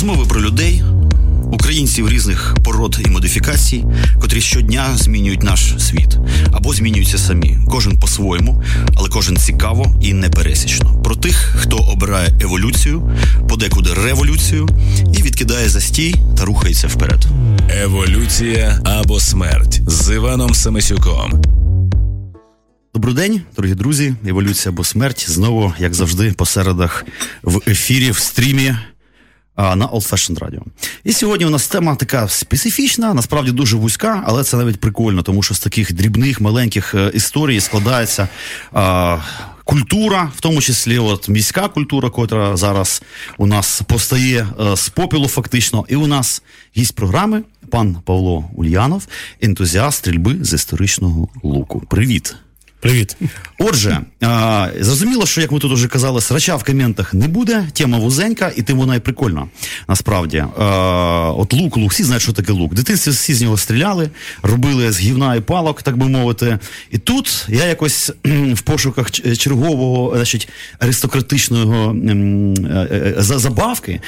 [0.00, 0.82] Розмови про людей,
[1.52, 3.84] українців різних пород і модифікацій,
[4.20, 6.18] котрі щодня змінюють наш світ
[6.52, 7.58] або змінюються самі.
[7.70, 8.62] Кожен по-своєму,
[8.94, 11.02] але кожен цікаво і непересічно.
[11.02, 13.12] Про тих, хто обирає еволюцію,
[13.48, 14.68] подекуди революцію
[15.18, 17.26] і відкидає застій та рухається вперед.
[17.82, 21.42] Еволюція або смерть з Іваном Самисюком.
[22.94, 24.14] Добрий день, дорогі друзі.
[24.26, 27.04] Еволюція або смерть знову, як завжди, по середах
[27.42, 28.74] в ефірі, в стрімі
[29.60, 30.60] на Old Fashioned Radio.
[31.04, 35.42] І сьогодні у нас тема така специфічна, насправді дуже вузька, але це навіть прикольно, тому
[35.42, 38.28] що з таких дрібних маленьких е, історій складається.
[38.72, 39.18] А,
[39.64, 43.02] Культура, в тому числі от міська культура, котра зараз
[43.38, 46.42] у нас постає е, з попілу, фактично, і у нас
[46.76, 49.06] гість програми пан Павло Ульянов,
[49.40, 51.82] ентузіаст стрільби з історичного луку.
[51.90, 52.36] Привіт!
[52.80, 53.16] Привіт.
[53.58, 57.68] Отже, а, зрозуміло, що як ми тут вже казали, срача в коментах не буде.
[57.72, 59.48] Тема вузенька, і тим вона і прикольна.
[59.88, 60.64] Насправді, а,
[61.36, 62.72] от лук, лук, всі знають, що таке лук.
[62.72, 64.10] В дитинстві всі з нього стріляли,
[64.42, 66.58] робили з гівна і палок, так би мовити.
[66.90, 68.12] І тут я якось
[68.52, 74.00] в пошуках чергового, значить, аристократичного м, е, е, забавки.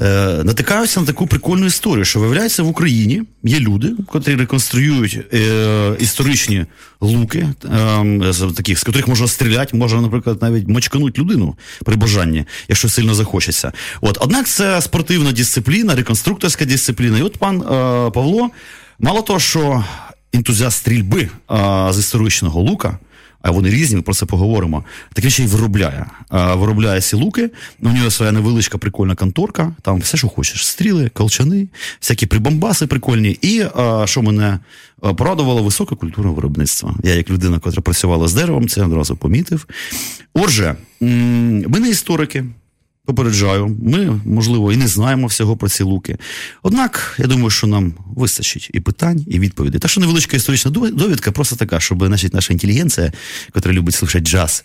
[0.00, 5.96] Е, натикаюся на таку прикольну історію, що виявляється в Україні є люди, котрі реконструюють е,
[5.98, 6.66] історичні
[7.00, 12.44] луки, е, з таких, з котрих можна стріляти, можна, наприклад, навіть мочкануть людину при бажанні,
[12.68, 13.72] якщо сильно захочеться.
[14.00, 17.18] От однак це спортивна дисципліна, реконструкторська дисципліна.
[17.18, 17.64] І от пан е,
[18.10, 18.50] Павло,
[18.98, 19.84] мало того, що
[20.32, 22.98] ентузіаст стрільби е, з історичного лука
[23.44, 24.84] вони різні, ми про це поговоримо.
[25.12, 26.06] Таке ще й виробляє.
[26.30, 27.50] Виробляє сілуки.
[27.82, 31.68] у нього своя невеличка прикольна конторка, там все, що хочеш: стріли, колчани,
[32.00, 33.38] всякі прибамбаси прикольні.
[33.42, 33.64] І
[34.04, 34.58] що мене
[35.00, 36.94] порадувало, висока культура виробництва.
[37.04, 39.66] Я, як людина, яка працювала з деревом, це одразу помітив.
[40.34, 42.44] Отже, ми не історики.
[43.08, 46.16] Попереджаю, ми, можливо, і не знаємо всього про ці луки.
[46.62, 49.80] Однак, я думаю, що нам вистачить і питань, і відповідей.
[49.80, 53.12] Та що невеличка історична довідка, просто така, щоб значить, наша інтелігенція,
[53.54, 54.64] яка любить слухати джаз,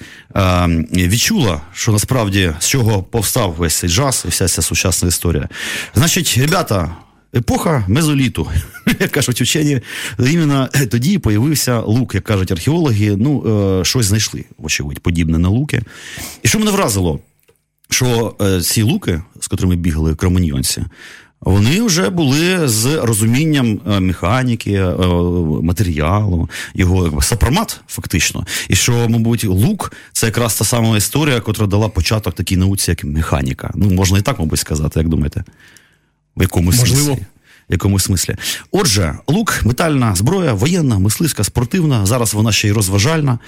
[0.94, 5.50] відчула, що насправді з чого повстав весь цей джаз і вся ця сучасна історія.
[5.96, 6.96] Значить, ребята.
[7.36, 8.48] Епоха мезоліту,
[9.00, 9.82] як кажуть учені,
[10.20, 13.16] іменно тоді появився лук, як кажуть археологи.
[13.18, 13.44] Ну,
[13.82, 15.82] е, щось знайшли, вочевидь, подібне на луки.
[16.44, 17.20] І що мене вразило?
[17.94, 20.84] Що е, ці луки, з котрими бігали кроманьйонці,
[21.42, 24.96] вони вже були з розумінням е, механіки, е,
[25.62, 28.46] матеріалу, його якби, сапромат, фактично.
[28.70, 33.04] І що, мабуть, лук це якраз та сама історія, котра дала початок такій науці, як
[33.04, 33.72] механіка.
[33.76, 35.44] Ну, можна і так, мабуть, сказати, як думаєте?
[36.38, 37.06] В якомусь Можливо.
[37.06, 37.26] смислі.
[37.70, 38.36] В якомусь смислі.
[38.72, 42.06] Отже, лук, метальна зброя, воєнна, мисливська, спортивна.
[42.06, 43.40] Зараз вона ще й розважальна.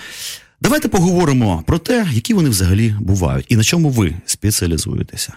[0.62, 5.34] Давайте поговоримо про те, які вони взагалі бувають, і на чому ви спеціалізуєтеся.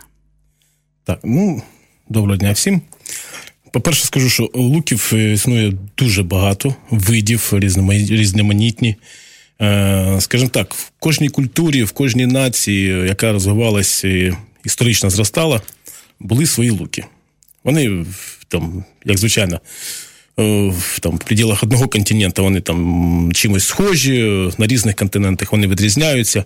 [1.04, 1.62] Так, ну
[2.08, 2.82] доброго дня всім.
[3.72, 7.50] По-перше, скажу, що луків е, існує дуже багато видів,
[8.10, 8.96] різноманітні.
[9.60, 15.62] Е, скажімо так, в кожній культурі, в кожній нації, яка розвивалася історично зростала,
[16.20, 17.04] були свої луки.
[17.64, 18.06] Вони
[18.48, 19.60] там, як звичайно,
[20.38, 26.44] Е, там в пределах одного континента вони там чимось схожі, на різних континентах вони відрізняються.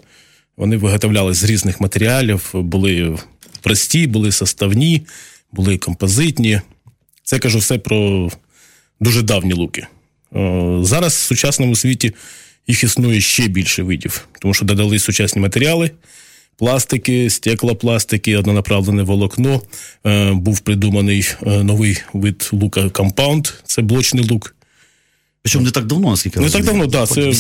[0.57, 3.19] Вони виготовлялись з різних матеріалів, були
[3.61, 5.03] прості, були составні,
[5.53, 6.61] були композитні.
[7.25, 8.31] Це кажу все про
[9.01, 9.87] дуже давні луки.
[10.37, 12.13] Е, зараз в сучасному світі
[12.67, 15.91] їх існує ще більше видів, тому що додали сучасні матеріали
[16.63, 19.63] пластики, стеклопластики, однонаправлене волокно.
[20.07, 24.55] Е, був придуманий е, новий вид лука компаунд, це блочний лук.
[25.43, 27.09] Причому не так давно, наскільки Не так давно, так.
[27.09, 27.33] Це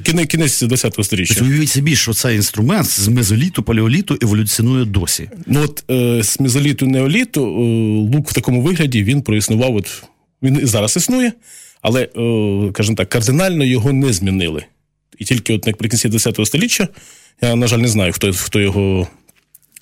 [0.00, 1.34] кінець, кінець 20-го сторіччя.
[1.34, 5.30] Тобто уявіть собі, що цей інструмент з мезоліту, палеоліту еволюціонує досі.
[5.46, 9.76] Ну от е, з мезоліту, неоліту е, лук в такому вигляді він проіснував.
[9.76, 10.02] От,
[10.42, 11.32] Він і зараз існує,
[11.80, 12.08] але, е,
[12.72, 14.64] скажімо так, кардинально його не змінили.
[15.18, 16.88] І тільки от наприкінці 20-го століття
[17.40, 19.08] я, на жаль, не знаю, хто хто його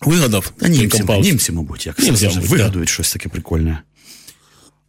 [0.00, 0.52] вигадав.
[0.56, 2.92] Та німці, німці, мабуть, як німці, мабуть, вигадують да.
[2.92, 3.78] щось таке прикольне.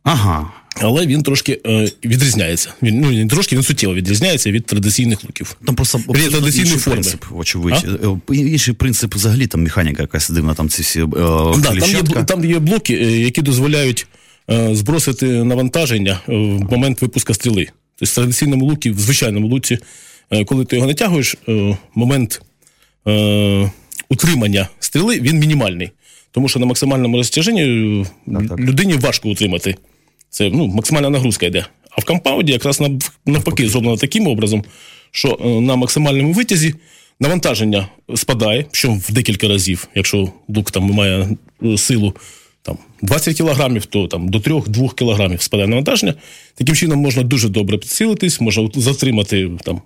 [0.04, 0.52] Ага.
[0.76, 2.74] Але він трошки е, відрізняється.
[2.82, 5.56] Він ну не трошки він суттєво відрізняється від традиційних луків.
[5.66, 6.00] Там просто
[6.32, 7.86] традиційний принцип, вочевидь.
[8.04, 8.34] А?
[8.34, 11.02] Е, інший принцип взагалі там механіка якась дивна, там ці всі.
[11.02, 14.08] Е, да, там є там є блоки, е, які дозволяють
[14.50, 17.68] е, збросити навантаження в момент випуска стріли.
[17.96, 19.80] Тобто в традиційному лукі, в звичайному луці,
[20.32, 22.42] е, коли ти його натягуєш, е, момент
[23.08, 23.72] е,
[24.10, 25.92] утримання стріли він мінімальний.
[26.32, 28.60] Тому що на максимальному розтяженні так, так.
[28.60, 29.76] людині важко утримати.
[30.30, 31.66] Це ну, максимальна нагрузка йде.
[31.92, 32.82] А в компаунді якраз
[33.26, 34.64] навпаки зроблено таким образом,
[35.12, 36.76] що е, на максимальному витязі
[37.20, 41.30] навантаження спадає, що в декілька разів, якщо лук там має
[41.64, 42.16] е, силу
[42.62, 46.14] там 20 кілограмів, то там до 3-2 кілограмів спадає навантаження.
[46.56, 49.82] Таким чином можна дуже добре підцілитись, можна затримати там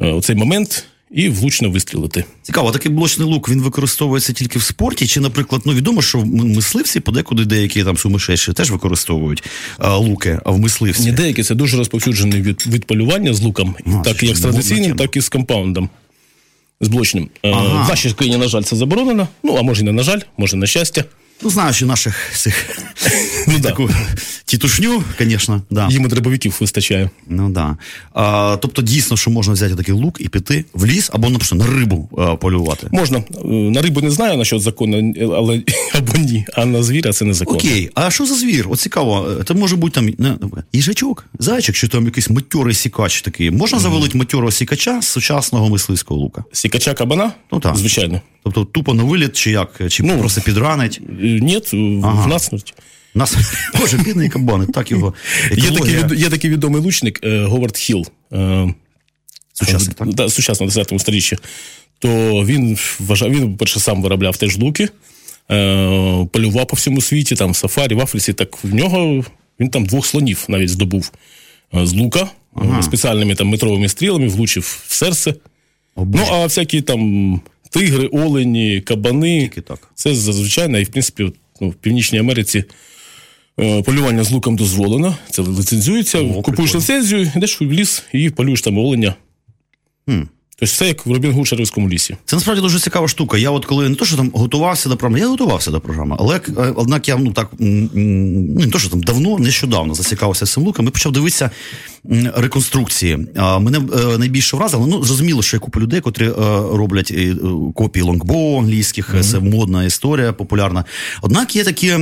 [0.00, 2.24] е, цей момент і влучно вистрілити.
[2.42, 7.00] Цікаво, такий блочний лук він використовується тільки в спорті, чи, наприклад, ну відомо, що мисливці
[7.00, 9.44] подекуди деякі там сумасшедші теж використовують
[9.78, 11.02] а, луки, а в мисливці.
[11.02, 14.96] Ні, деякі це дуже розповсюджений від, від полювання з луком, А, так як з традиційним,
[14.96, 15.88] так і з компаундом.
[16.80, 17.28] З блочним.
[17.42, 17.84] Е, Ага.
[17.84, 19.28] В нашій країні, на жаль, це заборонено.
[19.42, 21.04] Ну, а може і не на жаль, може на щастя.
[21.42, 22.70] Ну, знаючи наших цих
[23.48, 23.68] Ну, да.
[23.68, 23.90] таку
[24.44, 25.88] тітушню, звісно, да.
[25.90, 27.10] Їм дробовиків вистачає.
[27.28, 27.76] Ну да.
[28.14, 31.76] А, тобто, дійсно, що можна взяти такий лук і піти в ліс або наприклад, на
[31.80, 32.88] рибу а, полювати.
[32.92, 33.18] Можна.
[33.18, 35.62] Е, На рибу не знаю, на що законно, але
[35.94, 36.44] або ні.
[36.54, 37.58] А на звіра це незаконно.
[37.58, 38.66] Окей, а що за звір?
[38.70, 40.36] От цікаво, це може бути там не,
[40.72, 43.50] їжачок, зайчик, чи там якийсь матьорий сікач такий.
[43.50, 46.44] Можна завалити матьорого сікача з сучасного мисливського лука?
[46.52, 47.32] Сікача кабана?
[47.52, 47.76] Ну, так.
[47.76, 48.20] Звичайно.
[48.44, 51.00] Тобто тупо на виліт, чи як, чи Ну, просто підранить.
[51.40, 52.26] Ні, в Ага.
[52.26, 52.74] насмерть.
[53.14, 53.36] Нас,
[53.80, 55.14] боже, бідний кабани, так його.
[55.56, 58.06] Є такий, є такий відомий лучник е, Говард Хілл.
[58.32, 58.74] е,
[59.52, 60.14] Сучасний, так?
[60.14, 61.36] Да, сучасно, в 10 сторіччі.
[61.98, 62.08] То
[62.44, 64.88] він вважав, він, перше, сам виробляв теж луки,
[65.50, 68.32] е, полював по всьому світі, там в сафарі, в Африці.
[68.32, 69.24] Так в нього
[69.60, 71.12] він там двох слонів навіть здобув
[71.72, 72.28] з лука,
[72.78, 75.34] е, спеціальними там метровими стрілами, влучив в серце.
[75.96, 79.40] О, Ну, а всякі там тигри, олені, кабани.
[79.40, 79.90] Тільки так.
[79.94, 82.64] Це зазвичай, і в принципі, ну, в Північній Америці
[83.60, 85.16] е, полювання з луком дозволено.
[85.30, 86.18] Це лицензується.
[86.18, 86.72] Купуєш прикольно.
[86.74, 89.14] лицензію, йдеш в ліс і полюєш там оленя.
[90.08, 90.22] Хм.
[90.60, 92.16] Тобто все як в Робін Гуд Шервському лісі.
[92.24, 93.38] Це насправді дуже цікава штука.
[93.38, 96.36] Я от коли не то, що там готувався до програми, я готувався до програми, але
[96.36, 97.90] е, однак я ну так ну,
[98.60, 101.50] не то, що там давно, нещодавно зацікавився цим луком і почав дивитися
[102.34, 103.18] реконструкції.
[103.36, 106.32] Мене е, найбільше вразило, ну зрозуміло, що є купа людей, котрі е,
[106.72, 107.14] роблять
[107.74, 110.84] копії лонгбоу англійських, це модна історія, популярна.
[111.22, 111.98] Однак є такі е,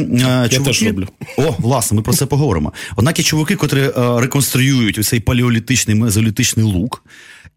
[0.51, 0.59] чуваки.
[0.59, 1.09] теж роблю.
[1.37, 2.73] О, власне, ми про це поговоримо.
[2.97, 7.03] Однак є чуваки, котрі реконструюють цей палеолітичний мезолітичний лук.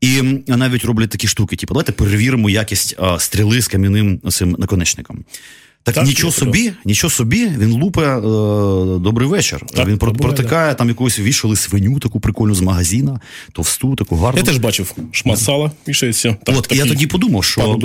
[0.02, 5.24] І навіть роблять такі штуки, типу, давайте перевіримо якість а, стріли з кам'яним цим наконечником.
[5.84, 8.22] Так, Так, нічого собі, нічого собі, він лупе е,
[9.00, 9.66] добрий вечір.
[9.74, 13.20] Так, він буває, протикає там якусь вішали свиню, таку прикольну з магазина,
[13.52, 14.40] товсту, таку гарну.
[14.40, 16.36] Я теж бачив шмат сала, вішається.
[16.46, 17.80] Там От і я тоді подумав, що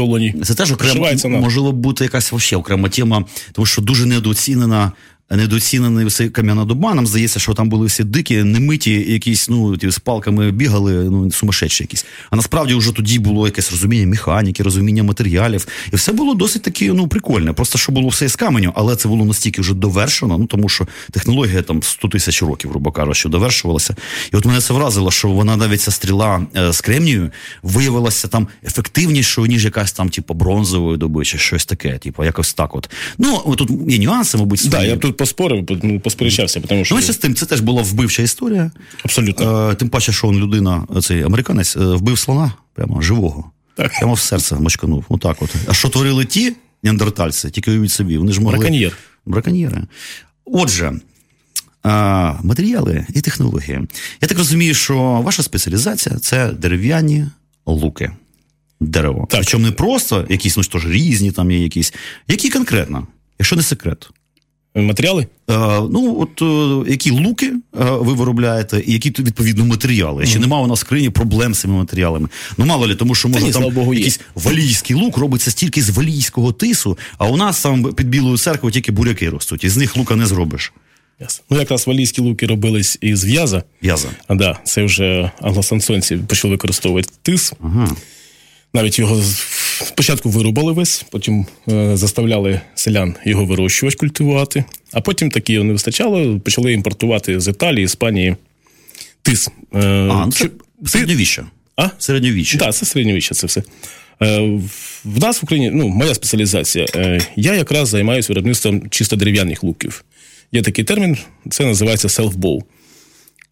[0.45, 4.93] це теж окремо можливо бути якась вообще окрема тема, тому що дуже недооцінена.
[5.31, 6.95] Недооцінений все кам'яна доба.
[6.95, 11.31] Нам здається, що там були всі дикі, немиті, якісь ну ті з палками бігали, ну
[11.31, 12.07] сумасшедші якісь.
[12.31, 16.93] А насправді вже тоді було якесь розуміння механіки, розуміння матеріалів, і все було досить таки
[16.93, 17.53] ну прикольне.
[17.53, 20.39] Просто що було все з каменю, але це було настільки вже довершено.
[20.39, 23.97] Ну тому що технологія там 100 тисяч років, грубо кажучи, довершувалася.
[24.33, 27.31] І от мене це вразило, що вона навіть ця стріла е, з кремнію
[27.63, 32.75] виявилася там ефективнішою, ніж якась там, типу, бронзової доби, чи щось таке, типу, якось так.
[32.75, 37.01] От ну тут є нюанси, мабуть, Да, я тут поспорив, ну, посперечався, тому що Ну,
[37.03, 38.71] з тим, це теж була вбивча історія.
[39.05, 39.71] абсолютно.
[39.71, 43.51] Е, тим паче, що он людина, цей американець, е, вбив слона прямо живого.
[43.77, 43.93] Так.
[43.99, 45.05] Прямо в серце мочканув.
[45.09, 45.55] Отак от.
[45.69, 46.53] А що творили ті
[46.83, 48.59] неандертальці, тільки уявіть собі, вони ж могли.
[48.59, 48.97] Браконьєр.
[49.27, 49.83] Браконьєри.
[50.45, 50.93] Отже.
[51.83, 53.81] А, матеріали і технології.
[54.21, 57.27] Я так розумію, що ваша спеціалізація це дерев'яні
[57.67, 58.11] луки.
[58.81, 59.27] Дерево.
[59.31, 59.41] Так.
[59.41, 61.95] Причому не просто якісь, ну що ж, різні там є якісь.
[62.29, 63.07] Які конкретно,
[63.39, 64.11] якщо не секрет.
[64.83, 65.27] Матеріали?
[65.51, 65.57] Е,
[65.91, 70.27] ну, от е, які луки е, ви виробляєте, і які відповідно матеріали?
[70.27, 72.29] Чи немає у нас в країні проблем з цими матеріалами?
[72.57, 75.91] Ну, мало ли, тому що може ні, там Богу, якийсь валійський лук робиться стільки з
[75.91, 79.97] валійського тису, а у нас там під білою церквою тільки буряки ростуть, і з них
[79.97, 80.73] лука не зробиш.
[81.21, 81.45] Ясно.
[81.51, 83.63] Ну, якраз валійські луки робились із в'яза.
[83.83, 84.09] В'яза.
[84.29, 87.53] А да, це вже англосаксонці почали використовувати тис.
[87.63, 87.97] Ага.
[88.75, 89.23] Навіть його
[89.85, 96.41] спочатку вирубали весь, потім е, заставляли селян його вирощувати, культивувати, а потім таки не вистачало,
[96.41, 98.37] почали імпортувати з Італії, Іспанії
[99.23, 99.49] тис.
[99.75, 99.79] Е,
[100.11, 100.49] А, ну це
[100.87, 101.47] середньовіччя.
[101.77, 101.89] а?
[101.99, 102.59] Середньовіччя.
[102.59, 103.63] Так, це середньовіччя, це все.
[104.23, 104.39] Е,
[105.05, 106.87] в- нас в Україні, ну, моя спеціалізація.
[106.95, 110.05] е, Я якраз займаюся виробництвом чисто дерев'яних луків.
[110.53, 111.17] Є такий термін,
[111.51, 112.61] це називається self-bow.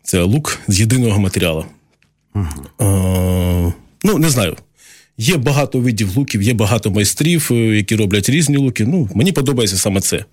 [0.03, 1.65] Це лук з єдиного матеріалу.
[2.37, 2.43] Е,
[4.05, 4.57] ну, не знаю.
[5.19, 8.85] Є багато видів луків, є багато майстрів, е, які роблять різні луки.
[8.85, 10.25] Ну, мені подобається саме це.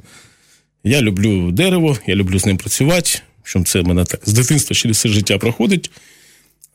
[0.84, 3.10] Я люблю дерево, я люблю з ним працювати.
[3.44, 5.92] Що це в мене так з дитинства через все життя проходить.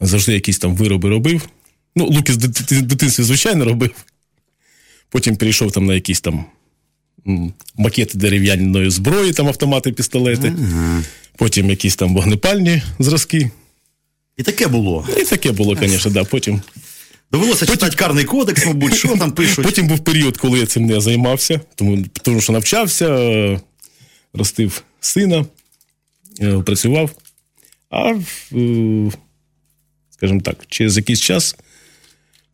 [0.00, 1.48] Завжди якісь там вироби робив.
[1.96, 3.90] Ну, луки з дит- дитинстві, звичайно, робив.
[5.08, 6.44] Потім перейшов там на якісь там
[7.76, 10.52] макети дерев'яної зброї, там автомати, пістолети.
[11.36, 13.50] Потім якісь там вогнепальні зразки.
[14.36, 15.08] І таке було.
[15.20, 16.24] І таке було, звісно, да.
[16.24, 16.60] Потім,
[17.32, 19.64] Довелося читати карний кодекс, мабуть, що там пишуть.
[19.64, 23.60] потім був період, коли я цим не займався, тому, тому що навчався,
[24.34, 25.46] ростив сина,
[26.40, 27.10] е, працював.
[27.90, 28.14] А,
[28.52, 29.10] е,
[30.10, 31.56] скажімо так, через якийсь час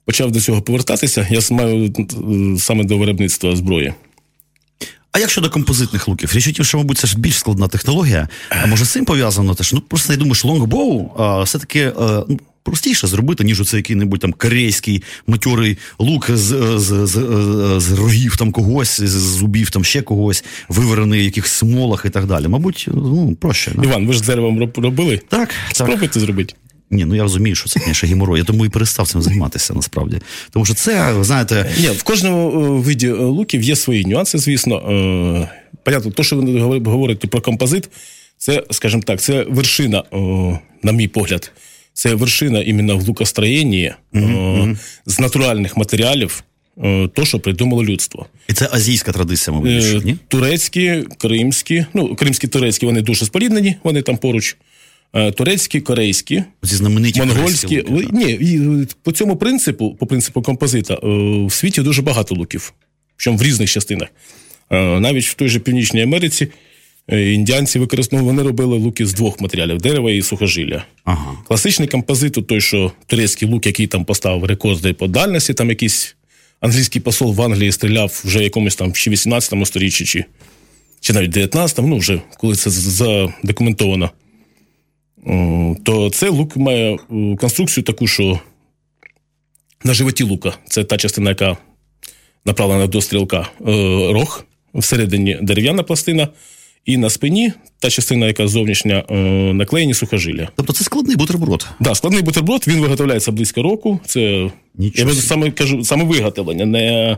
[0.04, 1.28] почав до цього повертатися.
[1.30, 3.94] Я маю е, саме до виробництва зброї.
[5.12, 6.32] А як щодо композитних луків?
[6.32, 8.28] Річ у тім, що, мабуть, це ж більш складна технологія.
[8.48, 9.72] А може з цим пов'язано теж?
[9.72, 11.10] Ну просто я думаю, що лонгбоу
[11.44, 17.14] все-таки ну, простіше зробити, ніж оце який-небудь там корейський матьорий лук з, з, з,
[17.80, 22.26] з рогів там когось, з зубів там ще когось, виварений в якихось смолах і так
[22.26, 22.48] далі.
[22.48, 23.72] Мабуть, ну проще.
[23.74, 23.82] Да?
[23.84, 25.20] Іван, ви ж з деревом робили?
[25.28, 25.76] Так, так.
[25.76, 26.54] Спробуйте зробити.
[26.90, 28.38] Ні, ну я розумію, що це конечно, геморой.
[28.38, 30.18] Я тому і перестав цим займатися насправді.
[30.50, 34.76] Тому що це, знаєте, Ні, в кожному е, виді е, луків є свої нюанси, звісно.
[34.76, 35.48] Е,
[35.84, 37.88] Понятно, то, що ви говор- говорите про композит,
[38.38, 40.04] це, скажімо так, це вершина,
[40.82, 41.52] на мій погляд,
[41.94, 44.68] це вершина іменно в лукостроєнні о,
[45.06, 46.44] з натуральних матеріалів,
[47.14, 48.26] то, що придумало людство.
[48.48, 50.16] і це азійська традиція, мабуть, Е, ні?
[50.28, 54.56] Турецькі, кримські, ну, кримські, турецькі, вони дуже споріднені, вони там поруч.
[55.14, 57.66] Е, Турецькі, корейські, Ці знамениті монгольські.
[57.82, 58.08] корейські луки.
[58.40, 60.98] Ні, по цьому принципу, по принципу композита, е,
[61.46, 62.72] в світі дуже багато луків,
[63.16, 64.08] причому в різних частинах.
[64.70, 66.50] Е, Навіть в той же Північній Америці е,
[67.08, 70.84] індіанці використовували, вони робили луки з двох матеріалів дерева і сухожилля.
[71.04, 71.32] Ага.
[71.48, 76.16] Класичний композит, той, що турецький лук, який там поставив рекорди по дальності, там якийсь
[76.60, 80.24] англійський посол в Англії стріляв вже якомусь там чи 18 сторіччі, чи,
[81.00, 84.10] чи навіть 19-му, ну вже коли це задокументовано.
[85.84, 86.98] То цей лук має
[87.38, 88.40] конструкцію таку, що
[89.84, 91.56] на животі лука це та частина, яка
[92.44, 93.64] направлена до стрілка, е,
[94.12, 94.44] рог,
[94.74, 96.28] всередині дерев'яна пластина,
[96.84, 99.14] і на спині та частина, яка зовнішня, е,
[99.54, 100.48] наклеєні сухожилля.
[100.56, 101.66] Тобто це складний бутерброд.
[101.80, 104.00] Да, складний бутерброд, він виготовляється близько року.
[104.06, 107.16] Це Нічого я саме кажу, саме виготовлення, не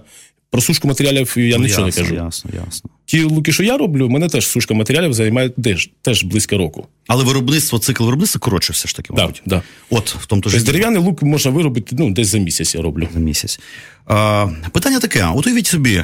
[0.51, 2.15] про сушку матеріалів я Ну, нічого ясно, не кажу.
[2.25, 2.91] Ясно, ясно.
[3.07, 6.87] Ті луки, що я роблю, мене теж сушка матеріалів займає теж, теж близько року.
[7.07, 9.43] Але виробництво, цикл виробництва коротше все ж таки, Да, мабуть.
[9.47, 9.63] да.
[9.91, 12.83] От, в тому то ж Тобто дерев'яний лук можна виробити ну, десь за місяць я
[12.83, 13.09] роблю.
[13.15, 13.61] за місяць.
[14.07, 16.03] А, питання таке: от уявіть собі,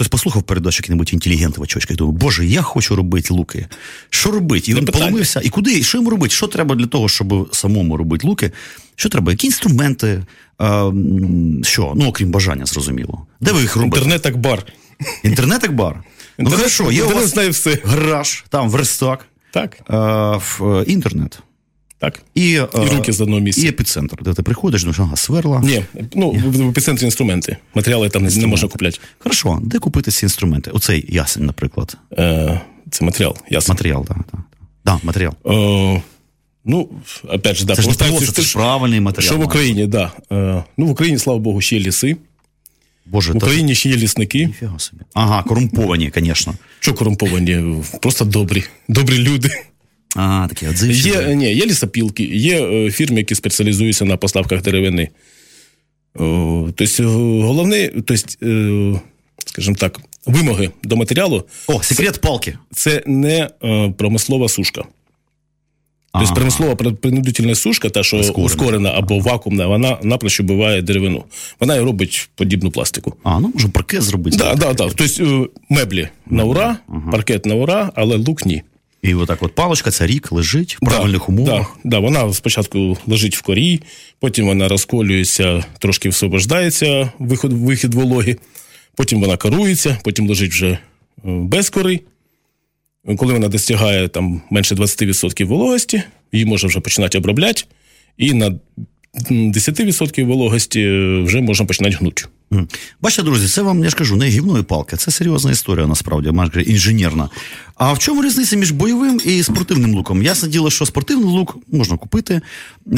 [0.00, 3.66] хтось послухав передачу який-небудь інтелігент в очочках, думає, боже, я хочу робити луки.
[4.10, 4.70] Що робити?
[4.70, 5.40] І він поломився.
[5.44, 5.78] І куди?
[5.78, 6.34] І що йому робити?
[6.34, 8.52] Що треба для того, щоб самому робити луки?
[8.96, 9.32] Що треба?
[9.32, 10.22] Які інструменти?
[10.58, 10.92] А,
[11.62, 11.92] що?
[11.96, 13.26] Ну, окрім бажання, зрозуміло.
[13.40, 13.96] Де ви їх робите?
[13.96, 14.66] Інтернет як бар.
[15.24, 16.02] Інтернет як бар.
[16.38, 17.78] Ну, хорошо, є у вас знає все.
[17.84, 19.96] гараж, там верстак, Так, а,
[20.36, 21.38] в, е, інтернет.
[22.00, 22.22] Так.
[22.34, 23.66] І, е, І руки з одного місця.
[23.66, 25.60] І епіцентр, де ти приходиш, думаєш, ага, сверла.
[25.60, 27.56] Ні, ну в епіцентрі інструменти.
[27.74, 28.98] Матеріали там не, не можна купляти.
[29.18, 30.70] Хорошо, де купити ці інструменти?
[30.70, 31.96] Оцей ясень, наприклад.
[32.12, 33.74] Е, це матеріал, ясно.
[33.74, 34.16] Матеріал, так.
[34.16, 34.38] Да, да.
[34.84, 35.32] Да, матеріал.
[35.46, 36.02] Е,
[36.64, 36.88] ну,
[37.28, 39.32] опять же, да, Це ж просто, це ж правильний матеріал.
[39.32, 40.12] Що в Україні, да.
[40.32, 42.16] Е, ну, в Україні, слава Богу, ще є ліси.
[43.06, 44.50] Боже, В та Україні ще є лісники.
[44.78, 45.02] собі.
[45.14, 46.54] Ага, корумповані, звісно.
[46.80, 47.82] Що корумповані?
[48.02, 48.64] Просто добрі.
[48.88, 49.50] Добрі люди.
[50.16, 51.08] А, такі отзивчі.
[51.08, 55.08] Є, ні, є лісопілки, є е, фірми, які спеціалізуються на поставках деревини.
[56.14, 57.02] Тобто, е,
[57.42, 59.00] головне, тобто, е,
[59.46, 62.58] скажімо так, вимоги до матеріалу О, секрет палки.
[62.72, 64.84] це не е, промислова сушка.
[66.12, 66.34] Тобто Ага.
[66.34, 68.46] промислова принудительна сушка, та, що Прискорена.
[68.46, 71.24] ускорена або вакуумна, вона напрочь убиває деревину.
[71.60, 73.14] Вона і робить подібну пластику.
[73.22, 74.36] А, ну може паркет зробити.
[74.36, 74.92] Так, так, так.
[74.94, 76.76] Тобто е, меблі на ура,
[77.12, 78.62] паркет на ура, але лук ні.
[79.02, 81.76] І отак от паличка, це рік лежить в правильних да, умовах.
[81.84, 83.80] Да, да, вона спочатку лежить в корі,
[84.18, 88.36] потім вона розколюється, трошки всвобождається виход, вихід вологи,
[88.96, 90.78] потім вона корується, потім лежить вже е,
[91.24, 92.00] без кори.
[93.16, 96.02] Коли вона достигає там, менше 20% вологості,
[96.32, 97.62] її можна вже починати обробляти,
[98.16, 98.58] і на
[99.30, 102.24] 10% вологості е, вже можна починати гнути.
[103.02, 104.96] Бачите, друзі, це вам, я ж кажу, не гівно і палка.
[104.96, 107.28] Це серйозна історія, насправді, майже інженерна.
[107.76, 110.22] А в чому різниця між бойовим і спортивним луком?
[110.22, 112.40] Ясне діло, що спортивний лук можна купити,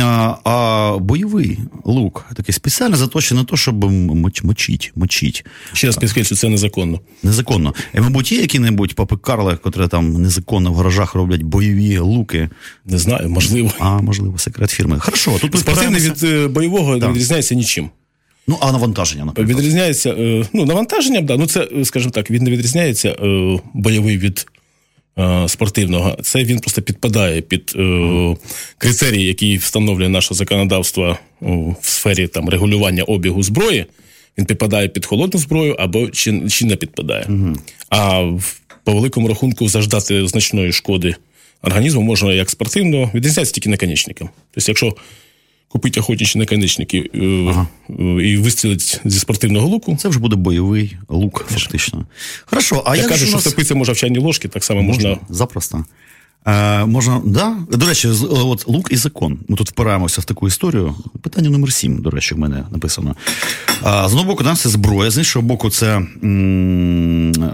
[0.00, 5.44] а, а бойовий лук такий спеціально заточений на те, щоб моч, мочить, мочить.
[5.72, 7.00] Ще раз підкреслю, це незаконно.
[7.22, 7.74] Незаконно.
[7.94, 12.48] І, мабуть, є які-небудь папи Карли, котрі там незаконно в гаражах роблять бойові луки.
[12.86, 13.72] Не знаю, можливо.
[13.78, 14.98] А, можливо, секрет фірми.
[14.98, 17.90] Хорошо, тут Спортивний від е, бойового не відрізняється нічим.
[18.46, 19.58] Ну, а навантаження, наприклад.
[19.58, 24.18] Відрізняється, е, ну, навантаженням, да, ну це, е, скажімо так, він не відрізняється е, бойовий
[24.18, 24.46] від
[25.46, 26.18] спортивного.
[26.22, 27.76] Це він просто підпадає під
[28.78, 31.18] критерії, які встановлює наше законодавство
[31.80, 33.86] в сфері там, регулювання обігу зброї.
[34.38, 37.26] Він підпадає під холодну зброю або чи, чи не підпадає.
[37.90, 38.30] А
[38.84, 41.14] по великому рахунку заждати значної шкоди
[41.62, 44.30] організму можна як спортивного, відрізняється тільки наконечником.
[44.54, 44.96] Тобто, якщо
[45.72, 47.18] купити охотничі наконечники е,
[47.50, 47.66] Ага.
[47.90, 49.96] е, і вистрілить зі спортивного луку.
[50.00, 52.06] Це вже буде бойовий лук, фактично.
[52.44, 53.46] Хорошо, а Я як кажу, же що нас...
[53.46, 55.08] втопитися може в чайні ложки, так само можна.
[55.08, 55.84] Можна, запросто.
[56.46, 57.56] Е, можна, да?
[57.70, 59.38] До речі, от лук і закон.
[59.48, 60.94] Ми тут впираємося в таку історію.
[61.22, 63.16] Питання номер 7, до речі, в мене написано.
[63.82, 67.52] А, з одного боку, да, це зброя, з іншого боку, це м, е,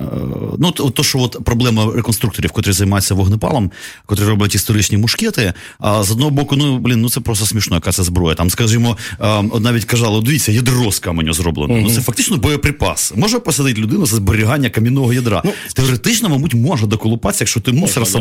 [0.59, 3.71] ну, то, то, що от проблема реконструкторів, котрі займаються вогнепалом,
[4.07, 5.52] котрі роблять історичні мушкети.
[5.78, 8.35] А з одного боку, ну блін, ну це просто смішно, яка це зброя.
[8.35, 11.76] Там, скажімо, е, навіть казали, дивіться, ядро з каменю зроблено.
[11.83, 13.12] Ну це фактично боєприпас.
[13.16, 15.42] Може посадити людину за зберігання кам'яного ядра.
[15.75, 18.12] Теоретично, мабуть, може доколупатися, якщо ти мусор з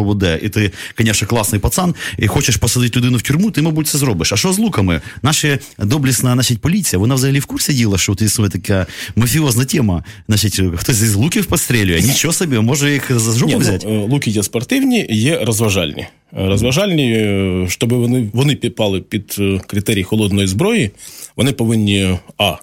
[0.00, 0.10] Оболонського
[0.42, 4.32] і ти, звісно, класний пацан, і хочеш посадити людину в тюрму, ти, мабуть, це зробиш.
[4.32, 5.00] А що з луками?
[5.22, 10.04] Наша доблісна значить, поліція, вона взагалі в курсі діла, що от існує така мафіозна тема.
[10.28, 13.88] Значить, хтось із луків пострілює, нічого собі, може їх за жопу ну, взяти.
[13.88, 16.00] е, луки є спортивні, є розважальні.
[16.02, 20.90] Е, Розважальні, е, щоб вони, вони підпали під критерії холодної зброї,
[21.36, 22.56] вони повинні а.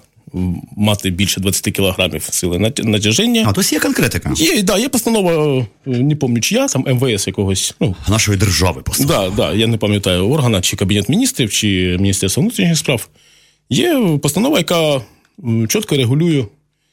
[0.76, 3.44] Мати більше 20 кілограмів сили натяження.
[3.46, 7.74] А, тобто є конкретика Є, да, є постанова, е, не пам'ятаю, чия, там МВС якогось.
[7.80, 9.04] Ну, нашої держави просто.
[9.04, 13.08] да, да, я не пам'ятаю органа, чи Кабінет міністрів, чи Міністерство внутрішніх справ.
[13.70, 15.00] Є постанова, яка
[15.68, 16.44] чітко регулює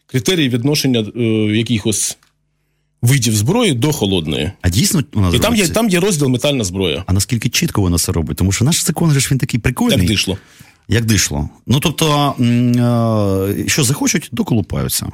[0.08, 1.22] критерії відношення е,
[1.58, 2.18] якихось
[3.01, 4.51] видів зброї до холодної.
[4.62, 7.04] А дійсно у нас І там є, там є розділ метальна зброя.
[7.08, 8.38] А наскільки чітко вона це робить?
[8.38, 9.98] Тому що наш закон же ж він такий прикольний.
[9.98, 10.38] Як дишло.
[10.88, 11.50] Як дишло.
[11.68, 15.08] Ну тобто, е, що захочуть, доколупаються.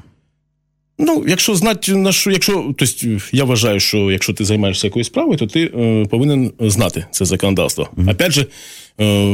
[0.97, 5.37] Ну, якщо знати на що, якщо, тобто, я вважаю, що якщо ти займаєшся якоюсь справою,
[5.37, 7.89] то ти е, повинен знати це законодавство.
[8.07, 8.45] Опять же,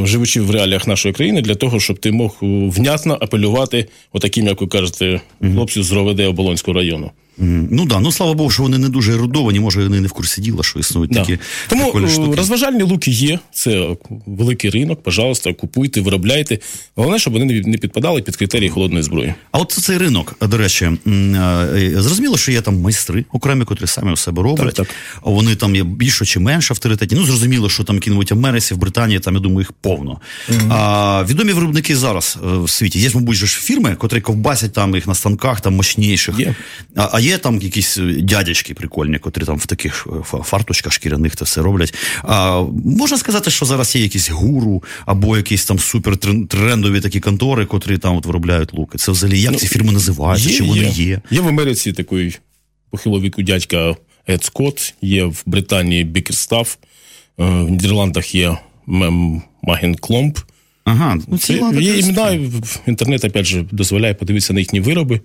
[0.04, 2.46] живучи в реаліях нашої країни, для того, щоб ти мог е,
[2.76, 7.10] внятно апелювати отаким, як ви кажете, хлопцю з РОВД Оболонського району.
[7.70, 10.40] Ну да, ну слава Богу, що вони не дуже ерудовані, може, вони не в курсі
[10.40, 11.20] діла, що існують Да.
[11.20, 11.38] такі
[11.68, 12.36] Тому е, штуки.
[12.36, 13.38] розважальні луки є.
[13.52, 13.88] Це
[14.26, 15.02] великий ринок.
[15.02, 16.58] Пожалуйста, купуйте, виробляйте.
[16.96, 19.34] Головне, щоб вони не- підпадали під критерії холодної зброї.
[19.52, 24.12] А от цей ринок, до речі, е, зрозуміло, що є там майстри окремі, котрі самі
[24.12, 24.74] у себе роблять.
[24.74, 24.96] Так, так.
[25.22, 27.18] Вони там є більше чи менш авторитетні.
[27.18, 30.20] Ну, зрозуміло, що там якій-небудь Америці, в Британії, там, я думаю, їх повно.
[30.70, 32.98] А, відомі виробники зараз е, в світі.
[32.98, 36.38] Є, мабуть, ж фірми, котрі ковбасять там їх на станках, там мощніших.
[36.38, 36.54] Є.
[36.96, 41.36] А, а є там якісь е, дядячки прикольні, котрі там в таких е, фартучках шкіряних
[41.36, 41.94] це все роблять.
[42.22, 47.98] А, можна сказати, що зараз є якісь гуру або якісь там супертрендові такі контори, котрі
[47.98, 48.98] там от виробляють луки.
[48.98, 50.50] Це взагалі як ці фірми називаються?
[50.50, 51.20] Чи вони є?
[51.30, 52.38] Є в Америці такий
[52.90, 53.96] похилого віку дядька
[54.28, 56.76] Ед Скотт, є в Британії Бікерстаф,
[57.38, 58.56] в Нідерландах є
[59.62, 60.38] Маген Кломп.
[60.84, 62.48] Ага, ну Це ці є імена,
[62.86, 65.20] інтернет, опять же, дозволяє подивитися на їхні вироби.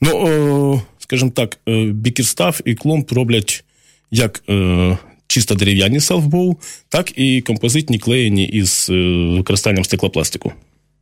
[0.00, 3.64] Ну, о, скажімо так, е, Бікерстаф і Кломп роблять
[4.10, 6.56] як е, чисто дерев'яні selfbow,
[6.88, 8.94] так і композитні клеєні із е,
[9.36, 10.52] використанням стеклопластику.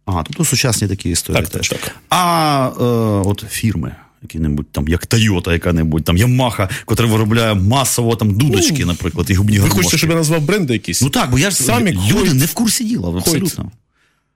[0.05, 1.69] Ага, тобто сучасні такі історії Так, так, теж.
[1.69, 1.97] так.
[2.09, 2.83] А е,
[3.29, 3.95] от фірми.
[4.23, 9.59] Які-небудь там, як Toyota, яка-небудь, там Yamaha, котра виробляє масово там дудочки, наприклад, і губні
[9.59, 11.03] Ви хочете, щоб я назвав бренди якісь?
[11.03, 12.35] Ну так, бо я ж Самі люди Hoyt.
[12.35, 13.71] не в курсі діла, абсолютно.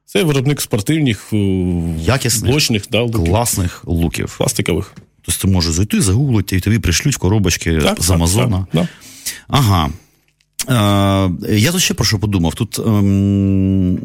[0.04, 1.36] Це виробник спортивних, е,
[2.00, 3.24] Якісних, блочних, да, луків.
[3.24, 4.34] Класних луків.
[4.38, 4.92] пластикових.
[5.22, 8.58] Тобто ти можеш зайти, загуглити, і тобі пришлють в коробочки з Амазона.
[8.58, 8.88] Так, да.
[9.48, 9.90] Ага.
[10.68, 12.54] Е, я тут ще про що подумав.
[12.54, 13.98] Тут ем,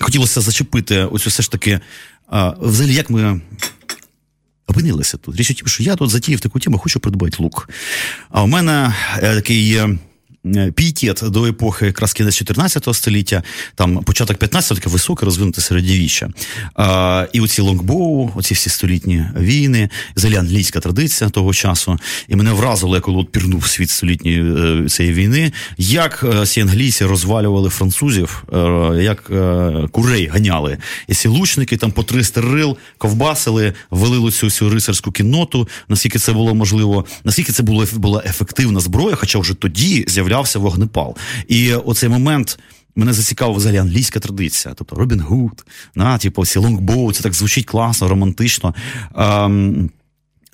[0.00, 1.70] хотілося зачепити оцю все ж таки.
[2.32, 3.40] Е, взагалі, як ми
[4.76, 5.36] опинилися тут?
[5.36, 7.68] Річ у тім, що я тут затіяв таку тему, хочу придбати лук.
[8.30, 9.80] А у мене е, такий
[10.74, 13.42] Пієтет до епохи якраз кінець 14 століття,
[13.74, 16.28] там початок 15-го, таке високе розвинуте середньовіччя.
[16.74, 21.98] А, і оці лонгбоу, оці всі столітні війни, взагалі англійська традиція того часу.
[22.28, 24.54] І мене вразило, я коли от пірнув світ столітньої
[24.84, 28.58] е, цієї війни, як е, ці англійці розвалювали французів, е,
[29.02, 30.78] як е, курей ганяли.
[31.08, 36.32] І ці лучники там по 300 рил ковбасили, валили цю всю рицарську кінноту, наскільки це
[36.32, 40.04] було можливо, наскільки це було, була ефективна зброя, хоча вже тоді
[40.36, 41.16] з'являвся вогнепал.
[41.48, 42.58] І оцей момент.
[42.98, 44.74] Мене зацікавила взагалі англійська традиція.
[44.74, 48.74] Тобто Робін Гуд, на, типу, ці longbow, це так звучить класно, романтично.
[49.16, 49.90] Ем,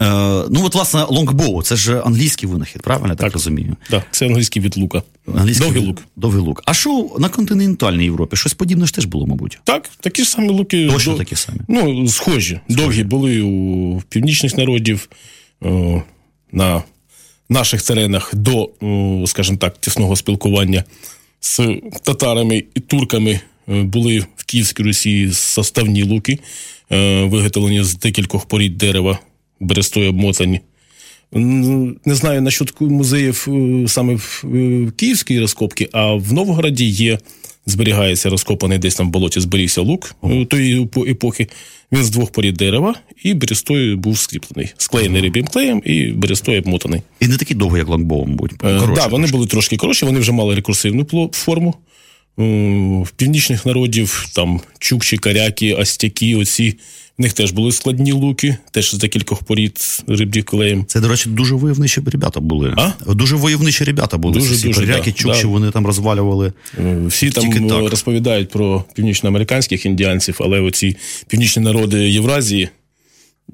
[0.01, 0.05] е,
[0.51, 3.33] ну, от, власне, longbow, це ж англійський винахід, правильно я так, Так.
[3.33, 3.77] розумію?
[3.91, 5.03] Да, це англійський від лука.
[5.37, 6.03] Англійський Довгий вин- лук.
[6.17, 6.63] Довгий лук.
[6.67, 8.37] А що на континентальній Європі?
[8.37, 9.61] Щось подібне ж теж було, мабуть.
[9.65, 10.89] Так, такі ж самі луки.
[10.93, 11.59] Точно до- такі самі.
[11.69, 12.61] Ну, схожі.
[12.69, 15.09] Довгі були у північних народів,
[15.61, 16.03] о,
[16.53, 16.83] на
[17.49, 18.71] наших теренах до,
[19.27, 20.85] скажімо так, тісного спілкування
[21.41, 21.61] з
[22.03, 26.39] татарами і турками е, були в Київській Русі составні луки,
[26.93, 29.19] е, виготовлені з декількох порід дерева,
[29.61, 30.61] берестою обмотані.
[31.33, 37.19] Не знаю насчет музеїв е, саме в е, Київській розкопці, а в Новгороді є,
[37.67, 41.49] зберігається розкопаний десь там в болоті, зберігся лук е, тої епохи.
[41.93, 44.73] Він з двох порід дерева і берестою був скріплений.
[44.77, 47.03] Склеєний риб'єм клеєм і берестою обмотаний.
[47.21, 48.53] І не такий довгий, як лонгбоу, мабуть.
[48.53, 51.75] Коротше, да, вони були трошки коротші, вони вже мали рекурсивну форму.
[52.37, 56.79] В північних народів там чукчі, каряки, астяки, оці.
[57.19, 60.85] В них теж були складні луки, теж з декількох порід риб'ї клеєм.
[60.87, 62.75] Це, до речі, дуже войовничі ребята були.
[62.77, 63.15] А?
[63.15, 64.35] Дуже войовничі ребята були.
[64.35, 65.49] Дуже, Всі дуже, коряки, да, чукчі, да.
[65.49, 66.53] вони там розвалювали.
[66.79, 67.85] Е, Всі там так.
[67.85, 70.97] е, розповідають про північноамериканських індіанців, але оці
[71.29, 72.69] північні народи Євразії,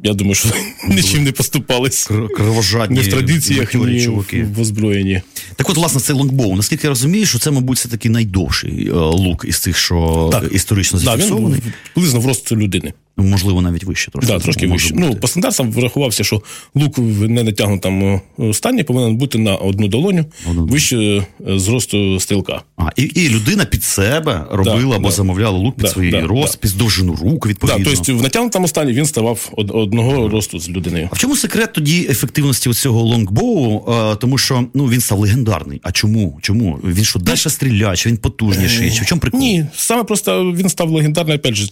[0.03, 0.49] я думаю, що
[0.89, 2.11] нічим не поступались.
[2.37, 4.47] Кровожадні Ні в традиціях, ні чуваки.
[4.57, 5.23] в озброєнні.
[5.57, 8.93] Так от, власне, цей лонгбоу, наскільки я розумію, що це, мабуть, все таки найдовший е,
[8.93, 10.45] лук із тих, що Так.
[10.53, 11.61] історично Да, він зафіксований.
[11.95, 12.93] приблизно в росту людини.
[13.19, 14.33] Можливо, навіть вище трошки.
[14.33, 14.95] Да, трошки вище.
[14.95, 15.07] бути.
[15.07, 16.43] Ну, по стандартам врахувався, що
[16.75, 18.21] лук в ненатягнутому
[18.53, 22.63] стані повинен бути на одну долоню вище е, зросту стрілка.
[22.77, 25.15] А, і, і людина під себе робила Да, або да.
[25.15, 27.93] замовляла лук під Да, свої да, розпис, довжину рук, Так, відповідно.
[27.95, 31.09] тобто в натягнутому стані він ставав од- одного росту з людиною.
[31.13, 33.93] А в чому секрет тоді ефективності цього лонгбоу?
[33.95, 35.81] Е, тому що ну він став легендарний.
[35.83, 36.39] А чому?
[36.43, 36.79] Чому?
[36.85, 38.91] Він що далі стріляє, чи він потужніший?
[38.91, 39.41] Чи в чому прикол?
[39.41, 41.69] Ні, саме просто він став легендарний, опять же,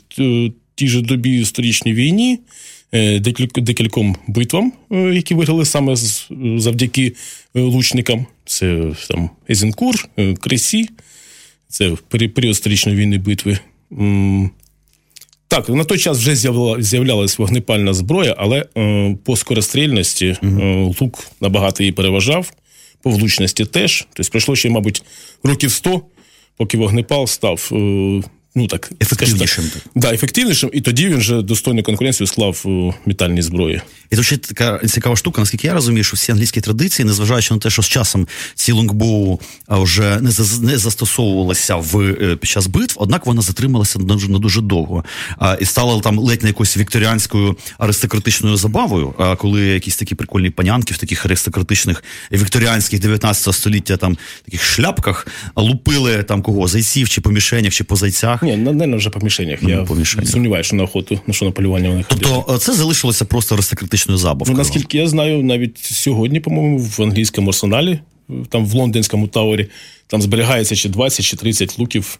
[0.77, 2.39] тій же добі сторічній війні,
[2.93, 3.21] е,
[3.57, 5.97] декільком битвам, е, які виграли саме
[6.57, 7.13] завдяки
[7.55, 8.27] е, лучникам.
[8.45, 10.89] Це там Езенкур, е, Кресі,
[11.69, 13.59] це період сторічної війни битви.
[15.49, 16.37] Так, на той час вже
[16.83, 20.47] з'являлась вогнепальна зброя, але е, по скорострільності е,
[21.01, 22.53] лук набагато її переважав,
[23.03, 24.07] по влучності теж.
[24.13, 25.03] Тобто пройшло ще, мабуть,
[25.43, 26.03] років 100,
[26.57, 27.71] поки вогнепал став.
[28.57, 29.83] Е, Ну так, Ефективнішим, так.
[29.95, 33.81] Да, ефективнішим, і тоді він вже достойну конкуренцію склав у метальній зброї.
[34.11, 37.61] І тут ще така цікава штука, наскільки я розумію, що всі англійські традиції, незважаючи на
[37.61, 42.95] те, що з часом ці лонгбоу вже не, не застосовувалися в, е, під час битв,
[42.99, 45.05] однак вона затрималася на дуже, на дуже довго.
[45.39, 50.51] А, і стала там ледь не якоюсь вікторіанською аристократичною забавою, а, коли якісь такі прикольні
[50.51, 57.21] панянки в таких аристократичних вікторіанських 19 століття там таких шляпках лупили там кого зайців чи
[57.21, 58.43] по мішенях, чи по зайцях.
[58.47, 59.63] Ні, напевно, вже по мішенях.
[59.63, 60.29] Я по мішенях.
[60.29, 62.33] сумніваюся, що на охоту, на що на полювання вони ходили.
[62.35, 64.53] Тобто це залишилося просто аристократичною забавкою.
[64.53, 67.99] Ну, наскільки я знаю, навіть сьогодні, по-моєму, в англійському арсеналі,
[68.49, 69.67] там в лондонському таворі,
[70.07, 72.19] там зберігається чи 20, чи 30 луків.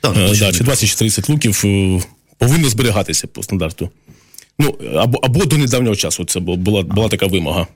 [0.00, 2.00] Так, да, чи 20 чи 30 луків е,
[2.38, 3.90] повинно зберігатися по стандарту.
[4.58, 7.66] Ну, або, або до недавнього часу це була, була така вимога.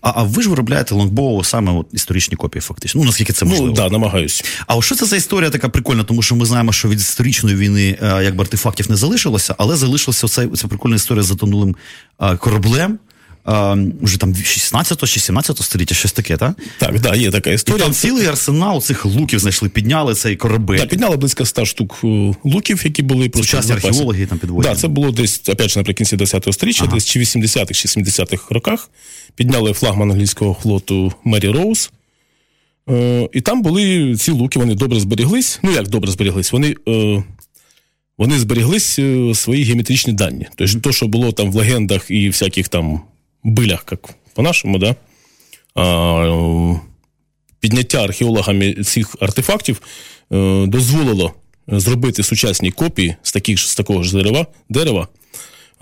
[0.00, 3.00] А, а ви ж виробляєте лонгбоу саме от історичні копії, фактично.
[3.00, 3.66] Ну наскільки це можливо.
[3.66, 4.44] Ну, да, намагаюсь.
[4.66, 7.98] А що це за історія така прикольна, тому що ми знаємо, що від історичної війни
[8.02, 11.76] е, якби артефактів не залишилося, але залишилася оця, ця прикольна історія з затонулим
[12.20, 12.98] е, кораблем.
[14.02, 16.56] Вже там 16 чи 17 століття, щось таке, так?
[16.78, 17.84] Так, да, є така І історія.
[17.84, 20.78] там цілий арсенал цих луків знайшли, підняли цей корабель.
[20.78, 24.72] Да, підняли близько 100 штук е, луків, які були просто Сучасні археологи там підводять.
[24.72, 28.90] Да, це було десь, опять же, наприкінці 10-го століття, десь чи 80-х, чи 70-х роках.
[29.34, 31.90] Підняли флагман англійського флоту Мері Роуз.
[32.90, 35.58] Е, і там були ці луки, вони добре зберіглись.
[35.62, 36.52] Ну, як добре зберіглись?
[36.52, 37.24] Вони, е,
[38.18, 40.46] вони зберіглись е, свої геометричні дані.
[40.56, 43.00] Тобто, то, що було там в легендах і всяких там
[43.50, 44.96] билях, як по-нашому, да?
[47.60, 49.80] підняття археологами цих артефактів
[50.32, 51.32] е, дозволило
[51.68, 54.46] зробити сучасні копії з, таких, з такого ж дерева.
[54.68, 55.08] дерева.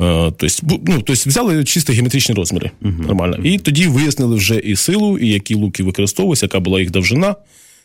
[0.01, 2.71] Е, Тобто, ну, тобто взяли чисто геометричні розміри.
[2.81, 3.37] Нормально.
[3.45, 7.35] І тоді вияснили вже і силу, і які луки використовувалися, яка була їх довжина.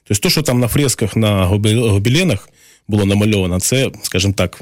[0.04, 2.50] Тобто, то, що там на фресках, на гобе- гобеленах
[2.88, 4.62] було намальовано, це, скажімо так,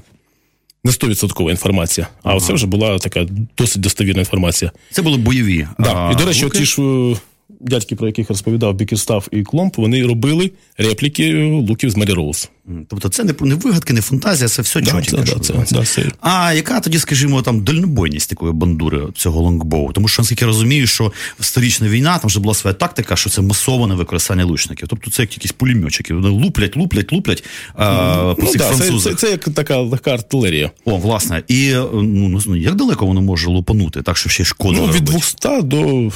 [0.83, 2.07] не 100% інформація.
[2.23, 3.25] А це вже була така
[3.57, 4.71] досить достовірна інформація.
[4.91, 5.67] Це були бойові.
[5.79, 5.93] Да.
[5.95, 7.15] а, і, до речі, ті ж е,
[7.59, 12.49] дядьки, про яких розповідав Бікерстаф і Кломп, вони робили репліки е, луків з Мері Роуз.
[12.88, 16.03] Тобто це не, не вигадки, не фантазія, це все Да, чотенько, це, що да, це,
[16.03, 19.91] да, А яка тоді, скажімо, там дальнобойність такої бандури цього longbow?
[19.91, 23.41] Тому що наскільки я розумію, що сторічна війна там вже була своя тактика, що це
[23.41, 24.88] масоване використання лучників.
[24.88, 26.13] Тобто це як якісь пулеметчики.
[26.13, 29.15] Вони луплять, луплять, луплять а, по ну, цих да, це, французах.
[29.15, 30.71] це, це як така легка артилерія.
[30.86, 31.43] О, власне.
[31.47, 34.88] І ну, не як далеко воно може лупанути, так що ще й шкоду Ну, від
[34.88, 35.03] робить?
[35.03, 36.12] 200 до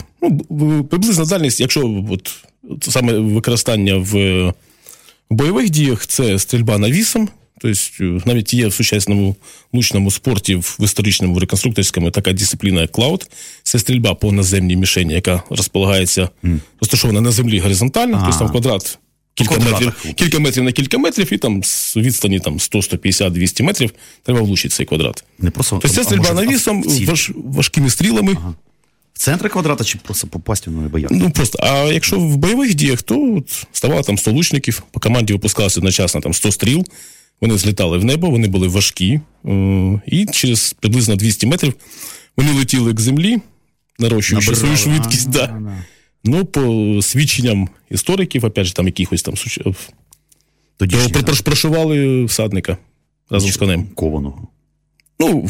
[0.50, 2.32] ну, приблизна дальність, якщо от
[2.82, 4.54] саме використання в,
[5.32, 7.30] в бойових діях, це стрільба навісом.
[7.62, 9.36] Тобто навіть є в сучасному
[9.74, 13.30] лучному спорті, в історичному, в реконструкторському така дисципліна, як клауд.
[13.64, 16.30] Це стрільба по наземній мішені, яка розполагається,
[16.82, 19.00] розташована на землі горизонтально, тобто там квадрат.
[19.34, 23.64] Кілька метрів, кілька метрів на кілька метрів, і там з відстані там, 100, 150, 200
[23.64, 23.92] метрів
[24.24, 25.24] треба влучити цей квадрат.
[25.40, 28.34] Не просто Тобто це стрільба навісом, важ, важкими стрілами.
[28.34, 28.54] В
[29.22, 31.12] центра квадрата чи просто попасть в боях?
[31.12, 35.34] Ну просто, а якщо в бойових діях, то от ставало там 100 лучників, по команді
[35.34, 36.86] випускалося одночасно там 100 стріл,
[37.42, 41.74] вони злітали в небо, вони були важкі, е, і через приблизно 200 метрів
[42.38, 43.40] вони летіли к землі,
[44.00, 45.28] нарощуючи свою швидкість.
[45.28, 45.48] А, да.
[45.48, 45.86] да.
[46.24, 49.76] Ну, по свідченням істориків, опять же, там якихось там суч-
[50.78, 52.78] Тоді то прошивали всадника
[53.30, 53.88] разом з конем.
[53.96, 54.48] кованого.
[55.20, 55.48] Ну,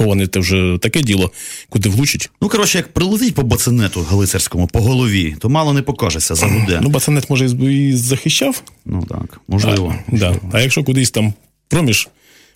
[0.00, 1.32] кований це вже таке діло,
[1.68, 2.30] куди влучить.
[2.42, 6.78] Ну, коротше, як прилетить по бацинету галицерському по голові, то мало не покажеться, за загуде.
[6.82, 9.94] Ну, бацанет, може, і захищав, Ну так, можливо.
[10.08, 10.36] да.
[10.52, 11.32] а якщо кудись там
[11.68, 12.08] проміж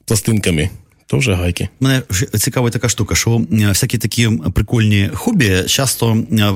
[0.04, 0.70] пластинками,
[1.06, 1.68] то вже гайки.
[1.80, 2.02] Мене
[2.38, 6.54] цікава така штука, що е, всякі такі прикольні хобі часто е,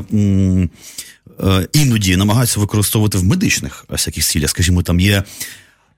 [1.45, 4.51] е, іноді намагаються використовувати в медичних всяких цілях.
[4.51, 5.23] Скажімо, там є.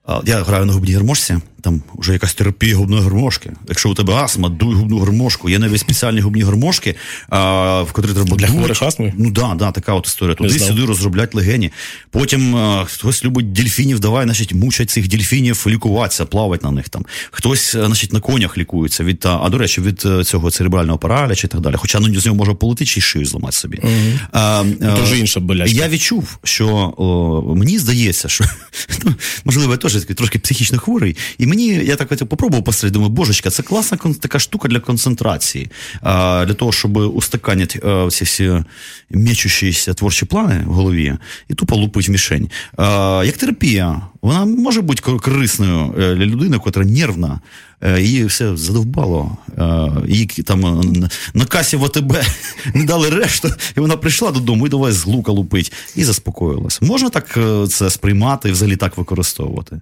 [0.09, 3.53] е, Я граю на губній гармошці, там вже якась терапія губної гармошки.
[3.69, 5.51] Якщо у тебе астма, дуй губну гармошку.
[5.51, 6.95] Є навіть спеціальні губні гармошки,
[7.29, 9.13] а, в котрі треба Для хворих астми?
[9.17, 10.35] Ну да, да, така от історія.
[10.35, 11.73] Туди сюди розроблять легені.
[12.11, 17.07] Потім е, хтось любить дельфінів, давай, значить, мучать цих дельфінів, лікуватися, плавать на них там.
[17.31, 21.47] Хтось, е, значить, на конях лікується від а до речі, від е, цього церебрального параліча
[21.47, 21.75] і так далі.
[21.79, 23.81] Хоча ну, з нього може полетити чи шию зламати собі.
[24.33, 25.77] А, е, інша болячка.
[25.77, 28.45] я відчув, що о, мені здається, що
[29.05, 32.93] ну, можливо, я теж такий трошки психічно хворий, і мені я так от попробував посередині,
[32.95, 35.71] думаю, божечка, це класна така штука для концентрації,
[36.03, 38.53] для того, щоб устаканити а, ці всі
[39.11, 41.15] мечущіся творчі плани в голові
[41.49, 42.49] і тупо лупить мішень.
[43.25, 47.41] Як терапія, вона може бути корисною е, для людини, яка нервна.
[47.83, 49.37] е, Її все задовбало.
[49.59, 52.17] е, Їй там е, на- касі в АТБ
[52.75, 56.79] не дали решту, і вона прийшла додому і давай з лука лупить, і заспокоїлася.
[56.83, 59.81] Можна так е, це сприймати і взагалі так використовувати?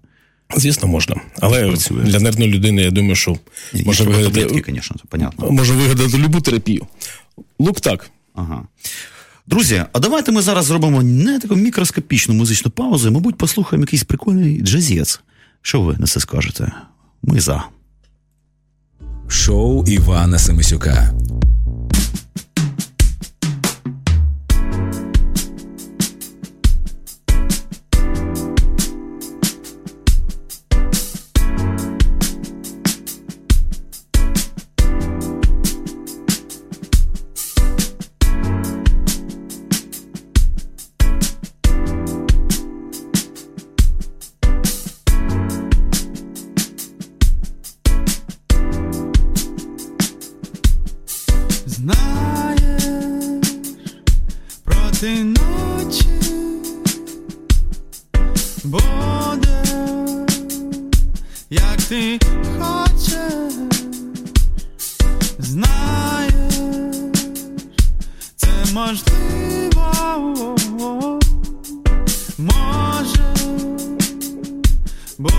[0.56, 1.16] Звісно, можна.
[1.40, 2.02] Але Працює.
[2.02, 3.36] для нервної людини, я думаю, що
[3.84, 5.50] може вигадати, таблетки, звісно, це понятно.
[5.50, 6.86] може вигадати любу терапію.
[7.58, 8.10] Лук так.
[8.34, 8.62] Ага.
[9.46, 14.04] Друзі, а давайте ми зараз зробимо не таку мікроскопічну музичну паузу, і, мабуть, послухаємо якийсь
[14.04, 15.20] прикольний джазець.
[15.62, 16.72] Що ви на це скажете?
[17.22, 17.64] Ми за.
[19.28, 21.14] Шоу Івана Семисюка.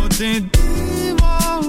[0.02, 1.64] Бути диво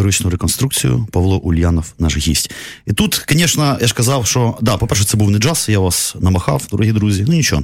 [0.00, 1.06] історичну реконструкцію.
[1.12, 2.50] Павло Ульянов, наш гість.
[2.86, 6.16] І тут, звісно, я ж казав, що да, по-перше, це був не джаз, я вас
[6.20, 7.24] намахав, дорогі друзі.
[7.28, 7.62] Ну нічого.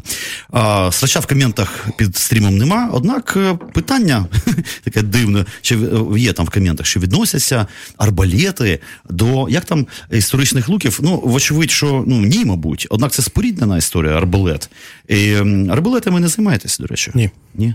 [0.51, 2.91] А, срача в коментах під стрімом нема.
[2.93, 4.27] Однак е, питання
[4.85, 10.69] таке дивне, чи е, є там в коментах, що відносяться арбалети до як там історичних
[10.69, 10.99] луків.
[11.03, 12.87] Ну, вочевидь, що ну ні, мабуть.
[12.91, 14.71] Однак це споріднена історія, арбалет.
[15.09, 17.11] І, м, арбалетами не займаєтесь, до речі.
[17.15, 17.31] Ні.
[17.55, 17.75] Ні.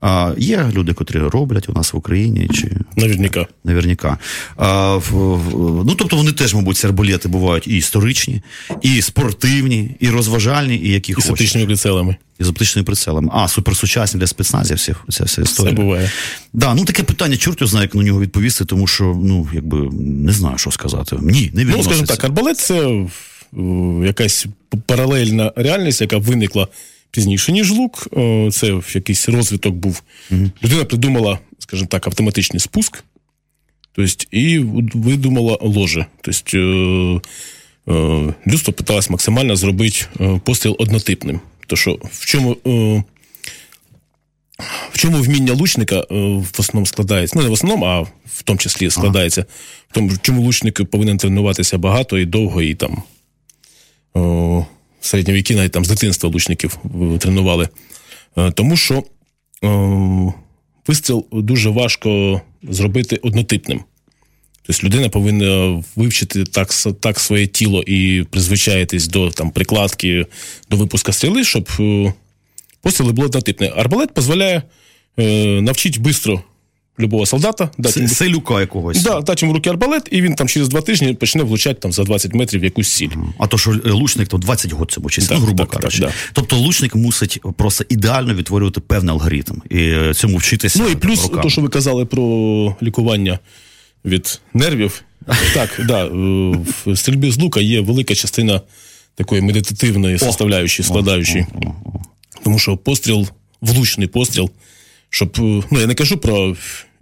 [0.00, 3.46] А, є люди, котрі роблять у нас в Україні, чи Наверняка.
[3.64, 4.18] наверняка.
[4.56, 8.42] А, в, в, ну, тобто вони теж, мабуть, ці арбалети бувають і історичні,
[8.82, 12.16] і спортивні, і розважальні, і які І з оптичними прицелами.
[12.40, 13.30] І з оптичними прицелами.
[13.32, 16.10] А, суперсучасні для спецназів, всі, ця вся Це буває.
[16.52, 19.78] Да, ну таке питання, чорт його знає, як на нього відповісти, тому що, ну, якби
[20.00, 21.16] не знаю, що сказати.
[21.22, 23.06] Ні, не Ну, скажімо так, арбалет це
[24.04, 24.46] якась
[24.86, 26.68] паралельна реальність, яка виникла
[27.10, 28.08] пізніше, ніж лук.
[28.16, 30.02] Е, Це якийсь розвиток був.
[30.64, 33.04] Людина придумала, скажімо так, автоматичний спуск.
[33.94, 34.58] Тобто, і
[34.94, 36.06] видумала ложе.
[36.22, 37.20] Тобто, е,
[37.92, 41.40] е, людство питалось максимально зробити е, постріл однотипним.
[41.66, 42.56] То що в чому.
[42.66, 43.04] е,
[44.92, 47.36] В чому вміння лучника е, в основному складається?
[47.38, 49.44] Ну, не в основному, а в тому числі складається.
[49.90, 53.02] В тому, чому лучник повинен тренуватися багато і довго, і там
[54.14, 57.68] в середні віки навіть там з дитинства лучників е, тренували.
[58.38, 59.04] Е, Тому що
[60.86, 63.84] вистріл дуже важко зробити однотипним.
[64.62, 66.68] Тобто людина повинна вивчити так,
[67.00, 70.26] так своє тіло і призвичаїтись до там, прикладки,
[70.70, 71.68] до випуска стріли, щоб
[72.82, 73.72] постріли були однотипні.
[73.76, 74.62] Арбалет дозволяє
[75.18, 76.42] е, навчити швидко
[77.00, 78.28] любого солдата, дати йому, це
[78.60, 79.02] якогось.
[79.02, 82.04] да, дати йому руки арбалет, і він там через два тижні почне влучати там, за
[82.04, 83.10] 20 метрів якусь сіль.
[83.38, 86.00] А то, що е, лучник то 20 років цьому вчиться, Так, ну, грубо так, кажучи.
[86.02, 86.14] так, да.
[86.32, 90.78] Тобто лучник мусить просто ідеально відтворювати певний алгоритм і е, цьому вчитися.
[90.82, 91.42] Ну і плюс, роками.
[91.42, 93.38] то, що ви казали про лікування
[94.04, 95.02] від нервів.
[95.54, 96.08] Так, да, е,
[96.86, 98.60] в стрільбі з лука є велика частина
[99.14, 101.46] такої медитативної составляючої, складаючої.
[102.44, 103.26] Тому що постріл,
[103.60, 104.50] влучний постріл,
[105.12, 105.36] щоб.
[105.38, 106.56] е, Ну, я не кажу про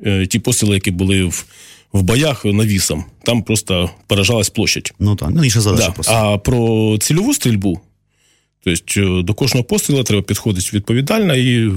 [0.07, 1.45] е, ті постріли, які були в,
[1.93, 3.05] в боях навісом.
[3.25, 4.93] Там просто поражалась площадь.
[4.99, 5.93] Ну так, ну інша задача Да.
[5.93, 6.13] просто.
[6.13, 7.81] А про цільову стрільбу,
[8.65, 11.73] тобто е, до кожного пострілу треба підходити відповідально і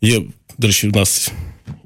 [0.00, 0.22] є,
[0.58, 1.32] до речі, в нас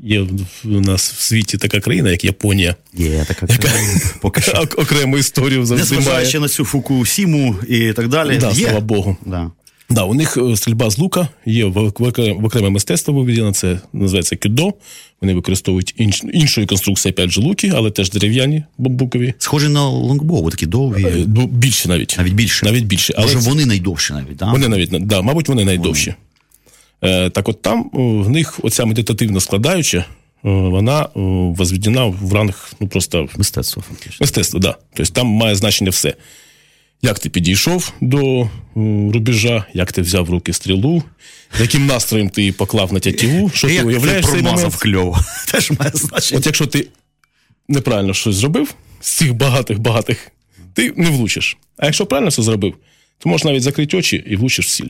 [0.03, 0.21] є
[0.65, 2.75] в нас в світі така країна, як Японія.
[2.95, 4.01] Є така країна.
[4.21, 4.53] Поки що.
[4.77, 5.97] Окрему історію завжди.
[5.97, 8.39] Незважаючи на цю Фукусіму і так далі.
[8.39, 8.55] Да, є.
[8.55, 9.17] слава Богу.
[9.27, 9.51] Да.
[9.91, 13.53] Да, у них е, стрільба з лука є в, в, окре- в окреме мистецтво виведено,
[13.53, 14.75] це називається кюдо.
[15.21, 19.35] Вони використовують інш, іншої конструкції, опять же, луки, але теж дерев'яні бамбукові.
[19.39, 22.15] Схожі на лонгбоу, такі довгі, Е, ну, Більше навіть.
[22.19, 22.67] навіть більше.
[22.67, 23.15] Навіть більше.
[23.17, 24.51] Але Може, вони найдовші навіть, да?
[24.53, 26.15] Вони навіть да, мабуть, вони найдовші.
[27.05, 30.05] Е, так от там в них оця медитативна складаюча,
[30.43, 34.17] вона возведена в ранг ну, просто Мистецтво, фактично.
[34.21, 34.61] мистецтва.
[34.61, 34.77] Да.
[34.95, 36.15] Тобто там має значення все.
[37.03, 38.51] Як ти підійшов до
[39.13, 41.03] рубежа, як ти взяв в руки стрілу,
[41.61, 44.75] яким настроєм ти її поклав на тятіву, що ти уявляєш цей момент.
[44.75, 45.19] кльово.
[45.53, 46.39] Теж має значення.
[46.39, 46.87] От якщо ти
[47.69, 50.29] неправильно щось зробив з цих багатих-багатих,
[50.75, 51.57] ти не влучиш.
[51.77, 52.75] А якщо правильно все зробив,
[53.19, 54.89] то можеш навіть закрити очі і влучиш в сіль.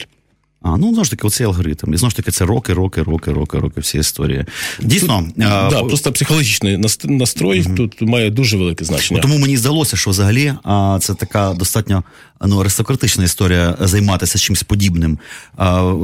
[0.63, 1.95] А, ну, знову ж таки, оцей алгоритм.
[1.95, 4.45] І знову ж таки, це роки, роки, роки, роки, роки, всі історії.
[4.83, 9.21] Дійсно, а, Да, просто психологічний настрой настрой тут має дуже велике значення.
[9.21, 12.05] Тому мені здалося, що взагалі а, це така достатньо
[12.47, 15.19] ну, аристократична історія займатися чимось подібним.
[15.57, 15.95] А,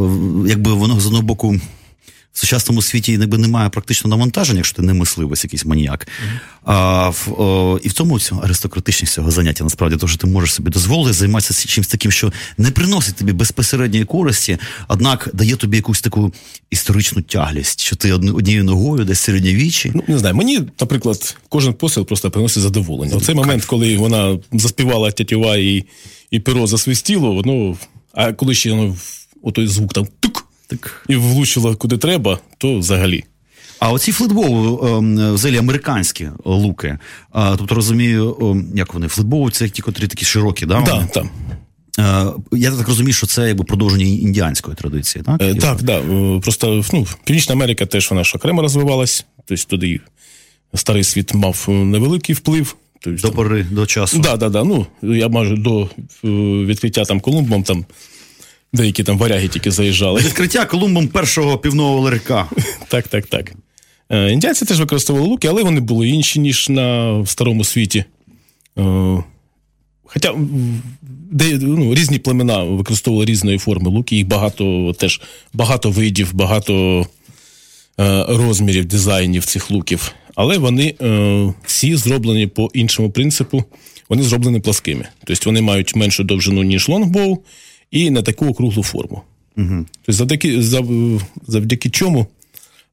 [0.47, 1.61] якби воно з одного боку.
[2.37, 6.09] В сучасному світі якби, немає практично навантаження, якщо ти не мисливець, якийсь маніяк.
[6.65, 10.71] А, в, о, і в тому аристократичність цього заняття насправді, тому що ти можеш собі
[10.71, 16.33] дозволити займатися чимось таким, що не приносить тобі безпосередньої користі, однак дає тобі якусь таку
[16.71, 19.93] історичну тяглість, що ти однією ногою десь середньовіччі.
[19.95, 23.17] Ну, не знаю, мені, наприклад, кожен постріл просто приносить задоволення.
[23.17, 25.85] Оцей момент, коли вона заспівала тятюва і,
[26.31, 27.77] і перо засвистіло, воно.
[28.13, 28.97] А коли ще воно
[29.43, 30.07] отой звук там
[30.67, 31.05] Так.
[31.09, 33.25] і влучило куди треба, то взагалі.
[33.79, 36.99] А оці флетбол, ем, взагалі американські луки.
[37.33, 40.83] Тобто розумію, ем, як вони флетбол, це ті, котрі такі широкі, да?
[40.83, 41.25] Так, так.
[41.99, 45.43] Е, Я так розумію, що це якби продовження індіанської традиції, так?
[45.43, 45.99] Е, Так, да.
[45.99, 49.27] е, Просто ну, Північна Америка теж вона ж окремо розвивалась.
[49.45, 50.01] Тобто туди
[50.75, 52.77] старий світ мав е, невеликий вплив.
[53.01, 54.19] Тобто, До пори, до часу.
[54.19, 54.65] Да, да, да.
[54.65, 55.89] Ну, я майже до е,
[56.67, 57.85] відкриття там Колумбом там
[58.73, 60.21] деякі там варяги тільки заїжджали.
[60.21, 62.51] Відкриття Колумбом першого півного ларька.
[62.89, 63.53] Так, так, так.
[64.11, 68.05] Е, Індіанці теж використовували луки, але вони були інші, ніж на старому світі.
[68.79, 69.23] Е,
[70.05, 70.35] Хоча
[71.31, 75.21] де, ну, різні племена використовували різної форми луки, їх багато теж
[75.53, 77.07] багато видів, багато
[78.01, 80.13] е, розмірів, дизайнів цих луків.
[80.35, 83.65] Але вони е, всі зроблені по іншому принципу.
[84.09, 85.09] Вони зроблені пласкими.
[85.25, 87.39] Тобто вони мають меншу довжину, ніж longbow,
[87.97, 89.23] і не таку округлу форму.
[89.57, 89.87] Угу.
[89.93, 92.27] Тобто завдяки, зав- завдяки чому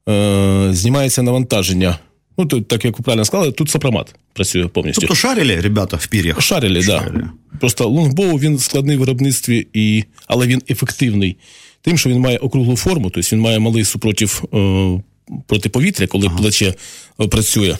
[0.08, 1.98] е, знімається навантаження.
[2.38, 5.00] Ну, то, так як ви правильно сказали, тут сопромат працює повністю.
[5.00, 6.42] Тобто шарили, ребята, в пір'ях.
[6.42, 7.12] Шарили, так.
[7.12, 7.30] Да.
[7.60, 10.04] Просто longbow він складний в виробництві, і...
[10.26, 11.36] але він ефективний.
[11.82, 15.02] тим, що він має округлу форму, тобто він має малий супротив е,
[15.46, 16.74] проти повітря, коли плече
[17.20, 17.76] е, працює.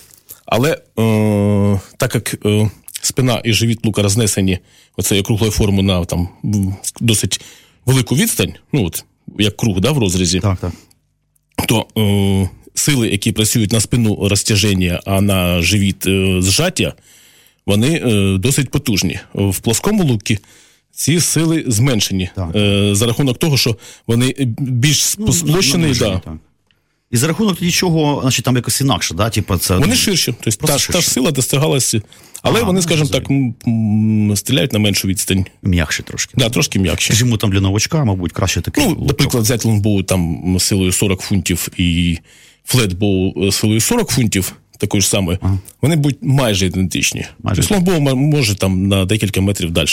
[0.47, 2.71] Але е, так як е,
[3.07, 4.59] спина і живіт лука рознесені
[4.97, 6.29] оцею округлою формою на там,
[7.01, 7.41] досить
[7.87, 9.05] велику відстань, ну от
[9.39, 10.73] як круг да, в розрізі, Так, так.
[11.69, 16.93] то е, сили, які працюють на спину розтяження, а на живіт е, зжаття,
[17.67, 19.19] вони е, досить потужні.
[19.35, 20.39] В плоскому лукі
[20.93, 22.57] ці сили зменшені Так.
[22.57, 23.77] е, за рахунок того, що
[24.07, 25.93] вони більш Ну, сплощені.
[25.99, 26.21] Да.
[27.15, 29.31] І за рахунок тоді чого, значить, там якось інакше, да?
[29.31, 32.03] Типу, це, Вони ширші, тобто та, та ж сила достигалася,
[32.43, 33.25] але Ага, вони, ну, скажімо так,
[34.39, 35.47] стріляють на меншу відстань.
[35.63, 36.35] м'якше трошки.
[36.37, 37.07] Да, трошки м'якше.
[37.07, 38.85] Скажімо, там для новачка, мабуть, краще такий.
[38.85, 39.09] Ну, лучок.
[39.09, 42.19] наприклад, взяти лонгбоу там силою 40 фунтів і
[42.65, 45.39] флетбоу силою 40 фунтів, такої ж самої,
[45.83, 47.27] вони будуть майже ідентичні.
[47.43, 47.63] Майже.
[47.63, 49.89] Тобто лонгбоу може там на декілька метрів далі.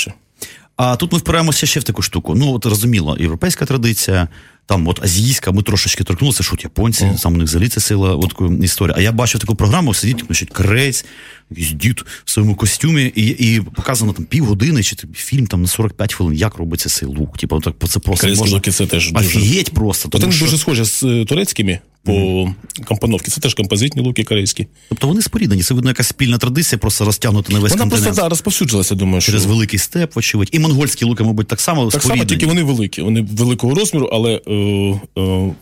[0.76, 2.36] А тут ми впираємося ще в таку штуку.
[2.36, 4.28] Ну, от розуміло, європейська традиція,
[4.72, 8.16] там от азійська, ми трошечки торкнулися, що от японці, сам у них взагалі це сила,
[8.16, 8.96] от історія.
[8.98, 11.06] А я бачив таку програму, сидить, значить, корець,
[11.50, 16.14] якийсь дід в своєму костюмі, і, і показано там півгодини, чи фільм там на 45
[16.14, 17.38] хвилин, як робиться цей лук.
[17.38, 18.60] Типу, так, це просто можна...
[18.60, 19.64] це теж дуже.
[19.64, 20.10] Просто.
[20.10, 20.46] Тому що...
[20.46, 22.54] дуже схожі з е, турецькими по
[22.86, 23.32] компоновці.
[23.32, 24.68] Це теж композитні луки корейські.
[24.90, 28.06] Тобто вони споріднені, це видно якась спільна традиція, просто розтягнута на весь Вона континент.
[28.06, 30.50] просто да, розповсюджилася, думаю, що Через великий степ, вочевидь.
[30.52, 33.02] І монгольські луки, мабуть, так само так само, тільки вони великі.
[33.02, 34.42] Вони великого розміру, але е,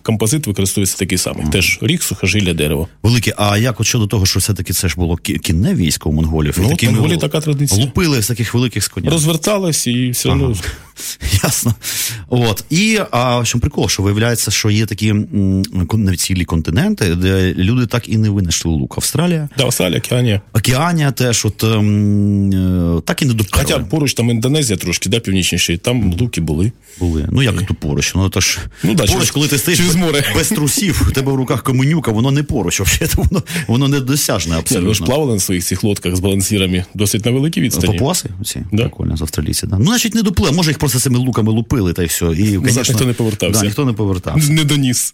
[0.02, 1.46] композит використовується такий самий.
[1.52, 2.88] Теж рік, сухожилля, дерево.
[3.04, 3.34] Великі.
[3.38, 6.56] А як от щодо того, що все-таки це ж було кінне військо у монголів?
[6.58, 7.82] Ну, от такими Монголії така традиція.
[7.82, 9.10] Лупили з таких великих з коня.
[9.10, 10.56] Розвертались і все одно.
[11.44, 11.76] Ясно.
[12.30, 12.64] От.
[12.70, 15.14] І а, що прикол, що виявляється, що є такі
[15.94, 18.94] навіть цілі континенти, де люди так і не винайшли лук.
[18.98, 20.42] Австралія, Да, Австралія, Океанія.
[20.54, 22.52] Океанія теж, от ем,
[22.98, 23.64] е, так і не доперли.
[23.64, 26.72] Хоча поруч там Індонезія трошки, да, північніше, там луки були.
[27.00, 27.28] були.
[27.32, 28.16] Ну як тут поруч?
[28.16, 29.96] Ну то ж Ну, да, поруч, коли ти стоїш без,
[30.36, 34.78] без трусів, у тебе в руках каменюка, воно не поруч, взагалі, воно, воно недосяжне Ні,
[34.78, 37.94] ви ж плавали на своїх цих лодках з балансірами досить на великій відстані.
[37.94, 38.62] Папуаси оці?
[38.72, 38.84] Да.
[38.84, 39.78] Прикольно, з австралійці, да.
[39.78, 40.54] Ну, значить, не доплив.
[40.54, 42.26] Може, їх просто цими луками лупили, та й все.
[42.26, 43.60] І, конечно, ніхто не повертався.
[43.60, 44.52] Да, ніхто не повертався.
[44.52, 45.14] Не доніс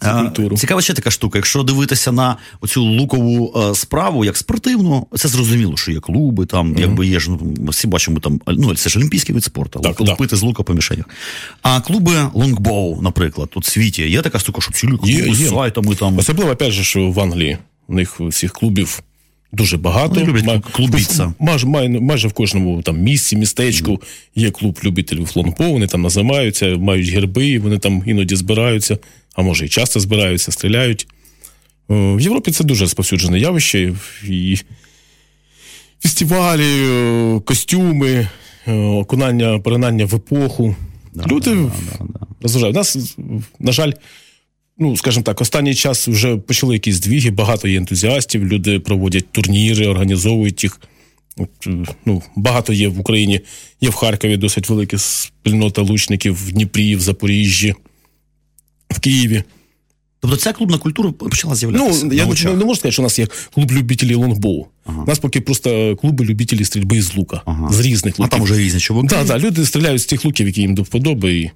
[0.00, 0.56] культуру.
[0.56, 1.38] Цікава ще така штука.
[1.38, 6.74] Якщо дивитися на оцю лукову е, справу як спортивну, це зрозуміло, що є клуби, там
[6.78, 8.40] якби є ж ну, всі бачимо там.
[8.46, 10.38] Ну це ж олімпійський вид спорту, Так, лупити так.
[10.38, 11.04] з лука по мішенях.
[11.62, 15.48] А клуби longbow, наприклад, у світі є така штука, що цілі клуби Є, з є.
[15.48, 16.18] сайтами там.
[16.18, 19.02] Особливо, опять же, що в Англії у них всіх клубів
[19.52, 20.14] дуже багато.
[20.14, 21.34] Вони люблять Ма- клубіться.
[21.38, 24.00] Майже, майже, майже в кожному там місці, містечку
[24.34, 28.98] є клуб любителів longbow, вони там називаються, мають герби, вони там іноді збираються,
[29.34, 31.06] а може і часто збираються, стріляють.
[31.90, 33.94] Е, В Європі це дуже розповсюджене явище.
[34.28, 34.58] І
[36.00, 38.28] фестивалі, е, костюми,
[38.68, 40.76] е, окунання, поринання в епоху.
[41.30, 41.56] Люди
[42.42, 42.76] розважають.
[42.76, 43.16] У нас,
[43.60, 43.92] на жаль,
[44.78, 49.86] ну, скажімо так, останній час вже почали якісь двіги, багато є ентузіастів, люди проводять турніри,
[49.86, 50.80] організовують їх.
[51.36, 51.70] От, е,
[52.06, 53.40] ну, багато є в Україні,
[53.80, 57.74] є в Харкові досить велика спільнота лучників, в Дніпрі, в Запоріжжі,
[58.90, 59.42] в Києві.
[60.20, 63.26] Тобто ця клубна культура почала Ну, я не, не можу сказати, що у нас є
[63.54, 64.66] клуб любителів лонгбоу.
[64.86, 67.72] У нас поки просто клуби любителів стрільби з лука, Ага.
[67.72, 69.08] з різних А там вже різні чуваки.
[69.08, 71.34] Так, так, люди стріляють з тих луків, які їм до вподоби.
[71.34, 71.50] І...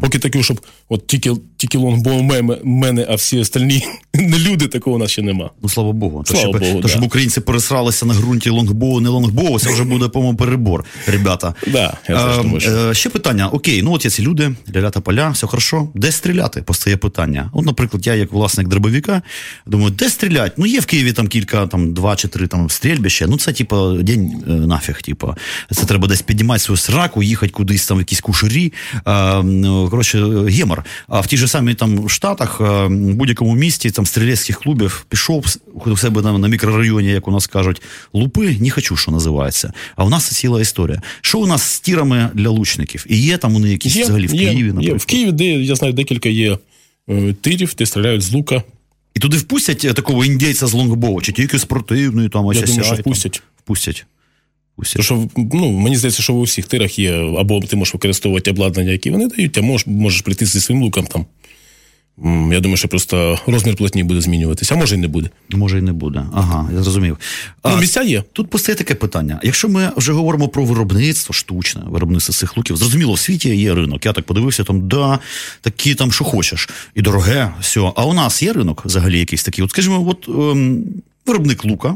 [0.00, 2.22] Поки таке, щоб от тільки, тільки лонгбоу
[2.64, 5.50] мене, а всі остальні не люди, такого у нас ще нема.
[5.62, 6.22] Ну, слава Богу.
[6.26, 6.98] То, щоб, Богу, то, да.
[7.06, 11.54] українці пересралися на ґрунті лонгбоу, не лонгбоу, це вже буде, по-моєму, перебор, ребята.
[11.66, 13.48] Да, я теж Е, думаю, що- е, ще питання.
[13.48, 15.88] Окей, ну от є ці люди, ля-ля, тополя, все хорошо.
[15.94, 16.62] Де стріляти?
[16.62, 17.50] Постає питання.
[17.52, 19.22] От, наприклад, я, як власник дробовика,
[19.66, 20.52] думаю, де стріляти?
[20.56, 23.26] Ну, є в Києві там кілька, там два чи три там стрільбища.
[23.28, 25.02] Ну, це типа день е, нафіг.
[25.02, 25.36] Типа,
[25.70, 28.72] це треба десь піднімати свою сраку, їхати кудись там в якісь кушарі.
[29.64, 30.84] Е, коротше, гемор.
[31.08, 35.56] А в ті ж самі там Штатах, е, в будь-якому місті там стрілецьких клубів пішов
[35.74, 37.82] у себе там на мікрорайоні, як у нас кажуть,
[38.12, 39.72] лупи, не хочу, що називається.
[39.96, 41.02] А у нас це ціла історія.
[41.20, 43.06] Що у нас з тірами для лучників?
[43.08, 44.72] І є там вони якісь взагалі в Києві, є.
[44.72, 45.00] наприклад.
[45.00, 46.58] В Києві, де я знаю, декілька є
[47.08, 48.62] е, тирів, де стріляють з лука.
[49.14, 52.94] І туди впустять такого індійця з лонгбоу, чи тільки спортивної, там ось Я думаю, що
[52.94, 53.02] впустять.
[53.04, 53.42] Впустять.
[53.64, 54.06] Впустять.
[54.92, 58.92] Тому що ну, мені здається, що у всіх тирах є, або ти можеш використовувати обладнання,
[58.92, 61.26] які вони дають, а можеш, можеш прийти зі своїм луком там.
[62.52, 65.30] Я думаю, що просто розмір платні буде змінюватися, а може і не буде.
[65.50, 66.26] Може і не буде.
[66.34, 67.18] Ага, я зрозумів.
[67.62, 68.22] А, Ну, місця є.
[68.32, 69.40] Тут постає таке питання.
[69.42, 74.06] Якщо ми вже говоримо про виробництво, штучне виробництво цих луків, зрозуміло, в світі є ринок.
[74.06, 75.18] Я так подивився, там да,
[75.60, 77.92] такі там, що хочеш, і дороге, все.
[77.96, 79.64] А у нас є ринок взагалі якийсь такий.
[79.64, 80.84] От скажімо, от ем,
[81.26, 81.94] виробник лука.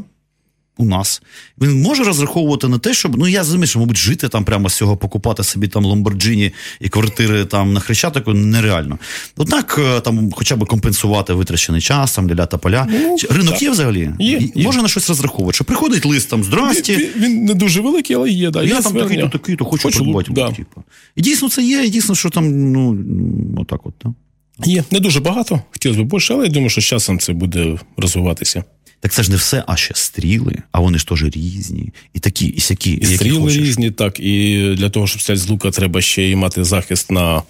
[0.80, 1.22] У нас,
[1.60, 4.74] він може розраховувати на те, щоб ну я розумію, що, мабуть, жити там прямо з
[4.76, 8.98] цього, покупати собі там Ламборджині і квартири там на Хрещатику нереально.
[9.36, 12.88] Однак е, там хоча б компенсувати витрачений час, там ля-ля, тополя.
[13.18, 13.62] Чи- Ринок так.
[13.62, 14.10] є взагалі?
[14.18, 14.64] Є, є.
[14.64, 15.54] Може на щось розраховувати.
[15.54, 16.96] Що приходить лист там здрасті.
[16.96, 18.50] Він, він не дуже великий, але є.
[18.50, 18.62] Да.
[18.62, 20.32] Я є там такий-то, такий-то, хочу, Хочу придбати.
[20.32, 20.50] да.
[20.50, 20.82] Типу.
[21.16, 22.98] І дійсно це є, і дійсно, що там, ну,
[23.58, 23.94] отак от.
[24.04, 24.12] Да?
[24.64, 27.78] Є не дуже багато, хотілося б більше, але я думаю, що з часом це буде
[27.96, 28.64] розвиватися.
[29.00, 31.92] Так це ж не все, а ще стріли, а вони ж теж різні.
[32.14, 32.92] І такі, і сякі.
[32.92, 33.58] І стріли хочеш.
[33.62, 34.20] різні, так.
[34.20, 37.42] І для того, щоб стріляти з лука, треба ще й мати захист на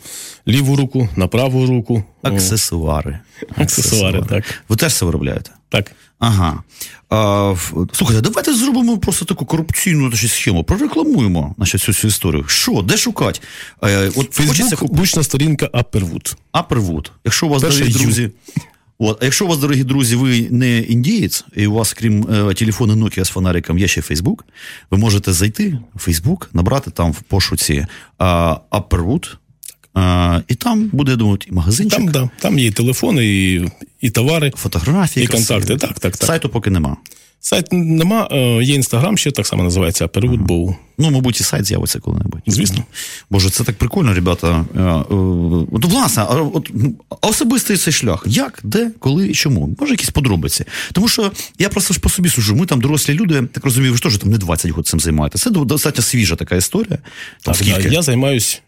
[0.49, 2.05] ліву руку, на праву руку.
[2.23, 3.19] Аксесуари.
[3.57, 4.45] Аксесуари, так.
[4.69, 5.51] Ви теж це виробляєте?
[5.69, 5.93] Так.
[6.19, 6.63] Ага.
[7.09, 7.55] А,
[7.93, 10.65] слухайте, давайте зробимо просто таку корупційну схему.
[10.65, 12.45] Прорекламуємо значить, цю, цю історію.
[12.49, 13.41] Що, де шукати?
[13.85, 16.37] Е, от хочеться Фейсбук, купити бучна сторінка Upperwood.
[16.53, 17.13] Апервуд.
[17.25, 18.31] Якщо у вас, дорогі Ю.
[19.03, 22.55] От, а якщо у вас, дорогі друзі, ви не індієць, і у вас, крім е,
[22.55, 24.39] телефону Nokia з фонариком, є ще Facebook,
[24.91, 27.87] ви можете зайти в Facebook, набрати там в пошуці
[28.71, 29.35] Upperwood,
[29.97, 33.69] е, і там буде, я думаю, і магазинчик, Там, да, там є і телефони, і,
[34.01, 35.25] і товари, фотографії.
[35.25, 35.77] і контакти.
[35.77, 36.27] Так, так, так.
[36.27, 36.97] Сайту поки нема.
[37.41, 41.65] Сайт нема, е, є інстаграм ще так само називається Upperwood, бо Ну, мабуть, і сайт
[41.65, 42.41] з'явиться коли-небудь.
[42.47, 42.85] Звісно.
[43.31, 44.65] Боже, це так прикольно, ребята.
[44.77, 45.05] Е, е,
[45.73, 48.23] От, власне, а, от, ну, особистий цей шлях.
[48.27, 49.77] Як, де, коли і чому?
[49.81, 50.65] Може, якісь подробиці.
[50.93, 52.57] Тому що я просто ж по собі сужу.
[52.57, 55.45] Ми там дорослі люди, так розумію, ви ж теж там не 20 років цим займаєтеся.
[55.45, 56.99] Це достатньо свіжа така історія.
[57.43, 57.89] Там так, скільки?
[57.89, 58.63] я займаюсь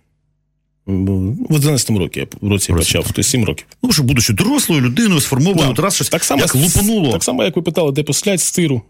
[0.86, 3.66] в 11 році, я в році почав, тобто 7 років.
[3.82, 7.12] Ну, що будучи дорослою людиною, сформованою, от раз щось так само, як лупануло.
[7.12, 8.82] Так само, як ви питали, де послять з тиру.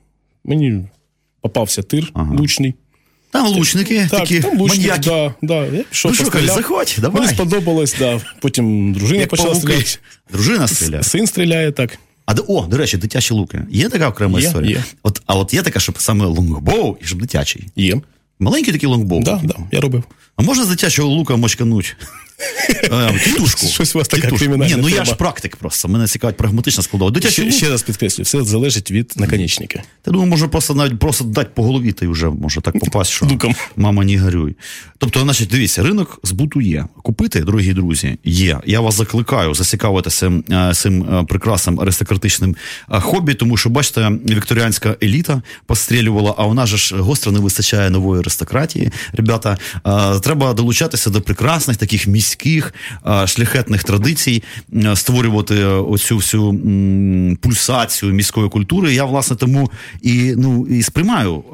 [0.45, 0.85] Мені
[1.41, 2.75] попався тир лучний.
[3.31, 5.11] Там лучники, Так, такі там лучник, маньяки.
[5.11, 5.67] да, да.
[5.77, 7.21] Я пішов, Ну що, кажуть, заходь, давай.
[7.23, 8.21] Мені сподобалось, да.
[8.41, 9.67] Потім дружина Як почала павуки.
[9.73, 9.99] стріляти.
[10.33, 11.03] Дружина стріляє.
[11.03, 11.99] Син стріляє так.
[12.27, 13.63] А о, до речі, дитячі луки.
[13.71, 14.71] Є така окрема Є, історія?
[14.71, 14.85] є.
[15.03, 17.65] От, а от є така, щоб саме лонгбоу і щоб дитячий.
[17.77, 18.01] Є.
[18.43, 19.23] Маленький такий лонгбоу.
[19.23, 20.05] Да, да, я робив.
[20.37, 21.97] А можна з дитячого лука мочкануть?
[23.25, 23.67] Тітушку.
[23.67, 25.89] Щось у вас така кримінальна Ні, ну я ж практик просто.
[25.89, 27.11] Мене цікавить прагматична складова.
[27.11, 29.83] Дитячий Ще, ще раз підкреслю, все залежить від наконечника.
[30.07, 33.11] я думаю, може просто навіть просто дати по голові, та й вже може так попасть,
[33.11, 33.27] що
[33.77, 34.57] мама не горюй.
[34.99, 36.87] Тобто, значить, дивіться, ринок збуту є.
[37.03, 38.61] Купити, дорогі друзі, є.
[38.67, 42.57] Я вас закликаю зацікавитися е, цим е, прекрасним аристократичним
[42.93, 48.21] е, хобі, тому що, бачите, вікторіанська еліта пострілювала, а же ж гостро не вистачає нової
[48.21, 48.91] аристократії.
[49.13, 49.59] Ребята,
[50.23, 52.75] треба долучатися до прекрасних таких міських
[53.07, 54.43] е, шляхетних традицій,
[54.75, 56.55] е, створювати оцю всю
[57.41, 58.95] пульсацію міської культури.
[58.95, 59.71] Я, власне, тому
[60.03, 61.45] і, ну, і сприймаю.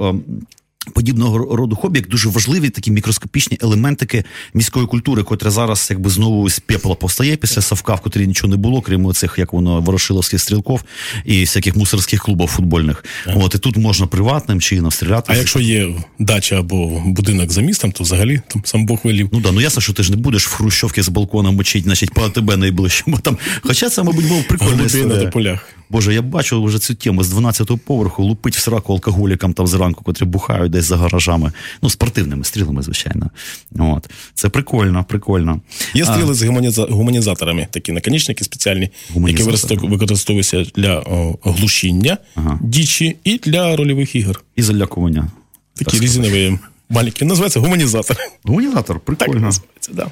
[0.95, 4.25] Подібного роду хобі, як дуже важливі такі мікроскопічні елементики
[4.55, 8.57] міської культури, котра зараз якби знову з пепла повстає після Савка, в котрій нічого не
[8.57, 10.83] було, крім оцих, як воно, ворошиловських стрілков
[11.25, 13.05] і всяких мусорських клубів футбольних.
[13.35, 15.33] От і тут можна приватним чином стріляти.
[15.33, 19.29] А якщо є дача або будинок за містом, то взагалі там сам Бог велів.
[19.33, 22.15] Ну да, ну ясно, що ти ж не будеш в хрущовки з балкона мочити, значить,
[22.15, 23.39] по тебе найближчому там.
[23.63, 25.61] Хоча це, мабуть, був прикольна Голубі на історія.
[25.91, 30.05] Боже, я бачу вже цю тему з 12-го поверху, лупить в сраку алкоголікам там зранку,
[30.05, 31.53] котрі бухають десь за гаражами.
[31.83, 33.31] Ну, спортивними стрілами, звичайно.
[33.79, 34.11] От.
[34.35, 35.61] Це прикольно, прикольно.
[35.95, 39.43] Є стріли з гуманіза- гуманізаторами, такі наконечники спеціальні, які
[39.89, 42.19] використовуються для о, глушіння
[42.61, 44.43] дічі і для рольових ігор.
[44.57, 45.31] І залякування.
[45.75, 46.59] Такі різинові
[46.91, 47.25] маленькі.
[47.25, 48.17] Називається гуманізатор.
[48.45, 49.41] Гуманізатор, Так прикольно.
[49.41, 50.07] називається, да.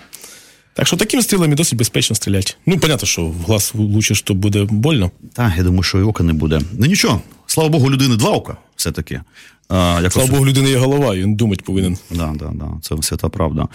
[0.76, 2.54] Так що такими стрілами досить безпечно стріляти.
[2.66, 5.10] Ну, понятно, що в глаз влучиш, то буде больно.
[5.32, 6.60] Так, я думаю, що і ока не буде.
[6.78, 9.20] Ну нічого, слава Богу, людини два ока все-таки.
[9.68, 11.98] А, якось- Слава Богу, людини є голова, і він думати повинен.
[12.10, 13.68] Да, да, да, це свята правда.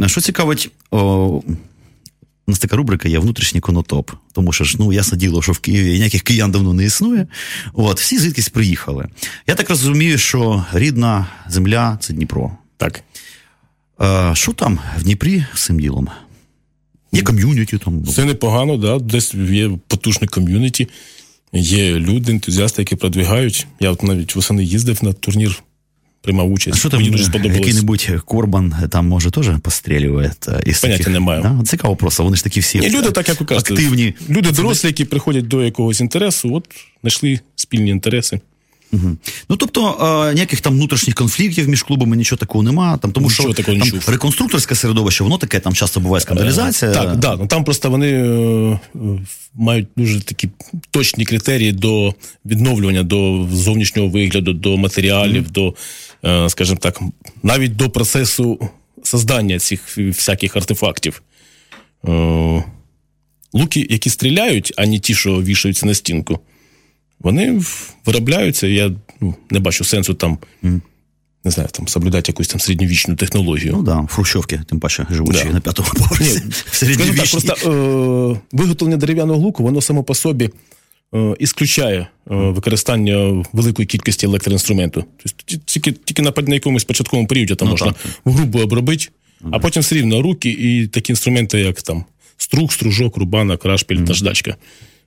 [0.00, 0.98] Е, що цікавить, о,
[2.46, 4.10] у нас така рубрика є внутрішній конотоп.
[4.32, 7.26] Тому що ж, ну, ясне діло, що в Києві ніяких киян давно не існує.
[7.72, 9.08] От, всі звідкись приїхали.
[9.46, 12.52] Я так розумію, що рідна земля це Дніпро.
[12.76, 13.02] Так.
[14.32, 16.08] Що там в Дніпрі з цим ділом?
[17.12, 18.04] Є ком'юніті там.
[18.04, 18.98] Це непогано, да.
[18.98, 20.88] десь є потужне ком'юніті,
[21.52, 23.66] є люди, ентузіасти, які продвигають.
[23.80, 25.62] Я от навіть восени їздив на турнір,
[26.22, 26.78] приймав А участь.
[26.78, 27.58] що там Мені дуже е, сподобалось.
[27.58, 30.30] який-небудь Корбан е, там може теж пострілює?
[30.48, 31.42] е, Із Поняття таких, не маю.
[31.42, 31.60] Да?
[31.64, 34.14] Цікаво просто, вони ж такі всі Ні, люди, так як ви кажете, активні.
[34.28, 36.64] люди дорослі, які приходять до якогось інтересу, от
[37.02, 38.40] знайшли спільні інтереси.
[39.48, 39.98] Ну тобто
[40.30, 42.98] е, ніяких там внутрішніх конфліктів між клубами, нічого такого нема.
[42.98, 44.08] Там тому Нічого що такого там чув.
[44.08, 46.92] реконструкторське середовище, воно таке там часто буває скандалізація.
[46.92, 48.98] Так, да, ну там просто вони е, е,
[49.54, 50.48] мають дуже такі
[50.90, 52.14] точні критерії до
[52.46, 55.74] відновлювання, до зовнішнього вигляду, до матеріалів, до,
[56.24, 57.00] е, скажімо так,
[57.42, 58.70] навіть до процесу
[59.02, 61.22] создання цих всяких артефактів.
[62.08, 62.64] Е,
[63.54, 66.40] Луки, які стріляють, а не ті, що вішаються на стінку.
[67.22, 67.60] Вони
[68.06, 68.66] виробляються.
[68.66, 70.38] Я ну, не бачу сенсу там,
[71.44, 73.72] не знаю, там соблюдати якусь там середньовічну технологію.
[73.76, 75.52] Ну да, в Хрущовці, тим паче, живучи Да.
[75.52, 76.42] на п'ятому поверсі.
[76.82, 80.50] Ні, В так, просто е, виготовлення дерев'яного луку, воно само по собі
[81.14, 85.04] е, ісключає е, використання великої кількості електроінструменту.
[85.22, 87.96] Тобто тільки, тільки на, на якомусь початковому періоді там Ну, можна так.
[88.24, 89.08] грубо обробити,
[89.50, 92.04] а потім все рівно руки і такі інструменти, як там
[92.36, 94.56] струк, стружок, рубана, крашпіль, наждачка.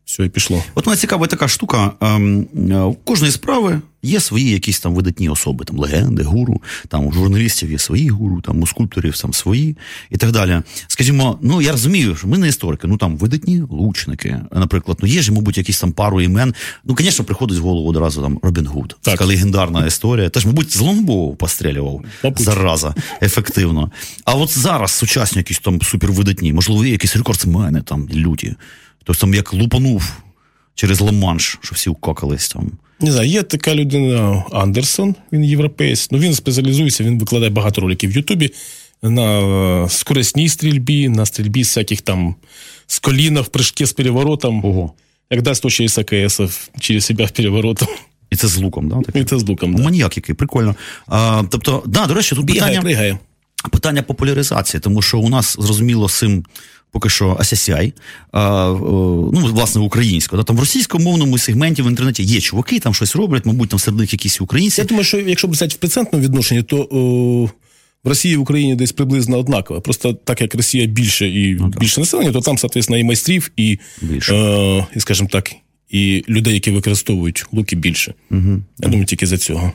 [0.06, 0.64] Все, і пішло.
[0.76, 1.92] От мене цікава така штука.
[2.02, 7.08] ем, е, У кожної справи є свої якісь там видатні особи, там легенди, гуру, там
[7.08, 9.78] у журналістів є свої гуру, там у скульпторів там свої
[10.10, 10.62] і так далі.
[10.88, 15.22] Скажімо, ну я розумію, що ми не історики, ну там видатні лучники, наприклад, ну є
[15.22, 16.54] ж, мабуть, якісь там пару імен.
[16.84, 18.88] Ну, звісно, приходить в голову одразу там Робін Гуд.
[18.88, 19.14] Так.
[19.14, 20.30] Така легендарна історія.
[20.30, 22.02] Теж, мабуть, з лонгбоу пострілював
[22.38, 23.92] зараза ефективно.
[24.26, 28.56] А от зараз сучасні якісь там супервидатні, можливо, є якісь рекордсмени там люті.
[29.06, 30.12] Тобто там як лупанув
[30.76, 32.72] через Ла-Манш, що всі укокались там.
[33.00, 36.18] Не знаю, є така людина Андерсон, він європейський.
[36.18, 38.52] Ну він спеціалізується, він викладає багато роликів в Ютубі
[39.04, 39.40] на
[39.84, 42.36] е, скоростній стрільбі, на стрільбі з всяких там
[42.88, 44.66] з коліна в прыжки з переворотом.
[44.66, 44.94] Ого.
[45.32, 46.42] Як дасть то ще із АКС
[46.80, 47.88] через себе переворотом.
[48.30, 49.20] І це з луком, да?
[49.20, 49.72] І це з луком.
[49.72, 49.84] Ну, Да.
[49.84, 50.76] Маніяк який, прикольно.
[51.08, 53.18] А, тобто, да, до речі, тут Бігає, питання, пригає.
[53.72, 56.46] питання популяризації, тому що у нас зрозуміло з цим.
[56.96, 57.38] Поки що
[58.34, 58.42] е,
[59.34, 60.42] ну, власне, українською.
[60.42, 64.00] Да, там в російськомовному сегменті в інтернеті є чуваки, там щось роблять, мабуть, там серед
[64.00, 64.82] них якісь українці.
[64.82, 67.46] Я думаю, що якщо б взяти в процентному відношенні, то о,
[68.04, 69.82] в Росії і в Україні десь приблизно однаково.
[69.82, 74.36] Просто так як Росія більше і більше населення, то там, соответственно, і майстрів, і, Більше.
[74.36, 75.52] Е, і скажімо так,
[75.90, 78.14] і людей, які використовують луки більше.
[78.32, 78.62] Угу.
[78.80, 79.72] Я думаю, тільки за цього.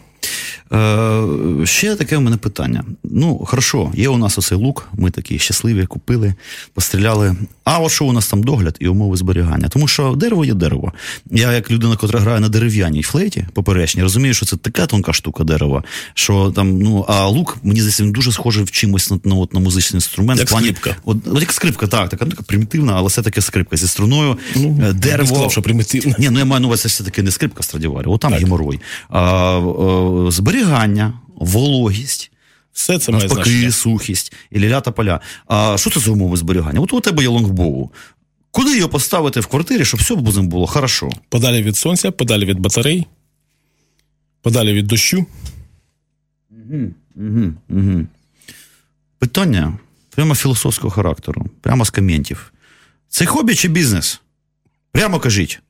[0.72, 2.84] Е, ще таке в мене питання.
[3.04, 6.34] Ну, хорошо, є у нас оцей лук, ми такі щасливі, купили,
[6.74, 7.36] постріляли.
[7.72, 9.68] А от що у нас там догляд і умови зберігання?
[9.68, 10.92] Тому що дерево є дерево.
[11.30, 15.44] Я, як людина, яка грає на дерев'яній флейті поперечній, розумію, що це така тонка штука
[15.44, 15.82] дерева,
[16.14, 19.54] що там, ну, а лук, мені здається, він дуже схожий в чимось на, на, от,
[19.54, 20.40] на музичний інструмент.
[20.40, 20.96] Як В плані- скрипка.
[21.04, 24.38] От, от як скрипка, так, така, така примітивна, але все таки скрипка зі струною.
[24.56, 25.26] Ну, Е, Я дерево.
[25.28, 26.14] сказав, що примітивно.
[26.18, 28.80] Ні, ну я маю на увазі, все-таки не скрипка Страдіварі, от там геморой.
[29.08, 29.58] А,
[30.28, 32.30] е, зберігання, вологість,
[32.72, 33.72] Все це має значення.
[33.72, 35.20] сухість і ля поля.
[35.46, 36.80] А що це за умови зберігання?
[36.80, 37.90] От у тебе є лонгбоу.
[38.50, 41.10] Куди його поставити в квартирі, щоб все було хорошо?
[41.28, 43.06] Подалі від сонця, подалі від батарей,
[44.42, 45.26] подалі від дощу.
[47.16, 48.06] Угу, угу.
[49.18, 49.78] Питання
[50.10, 52.52] прямо філософського характеру, прямо з коментів.
[53.08, 54.20] Це хобі чи бізнес?
[54.92, 55.60] Прямо кажіть.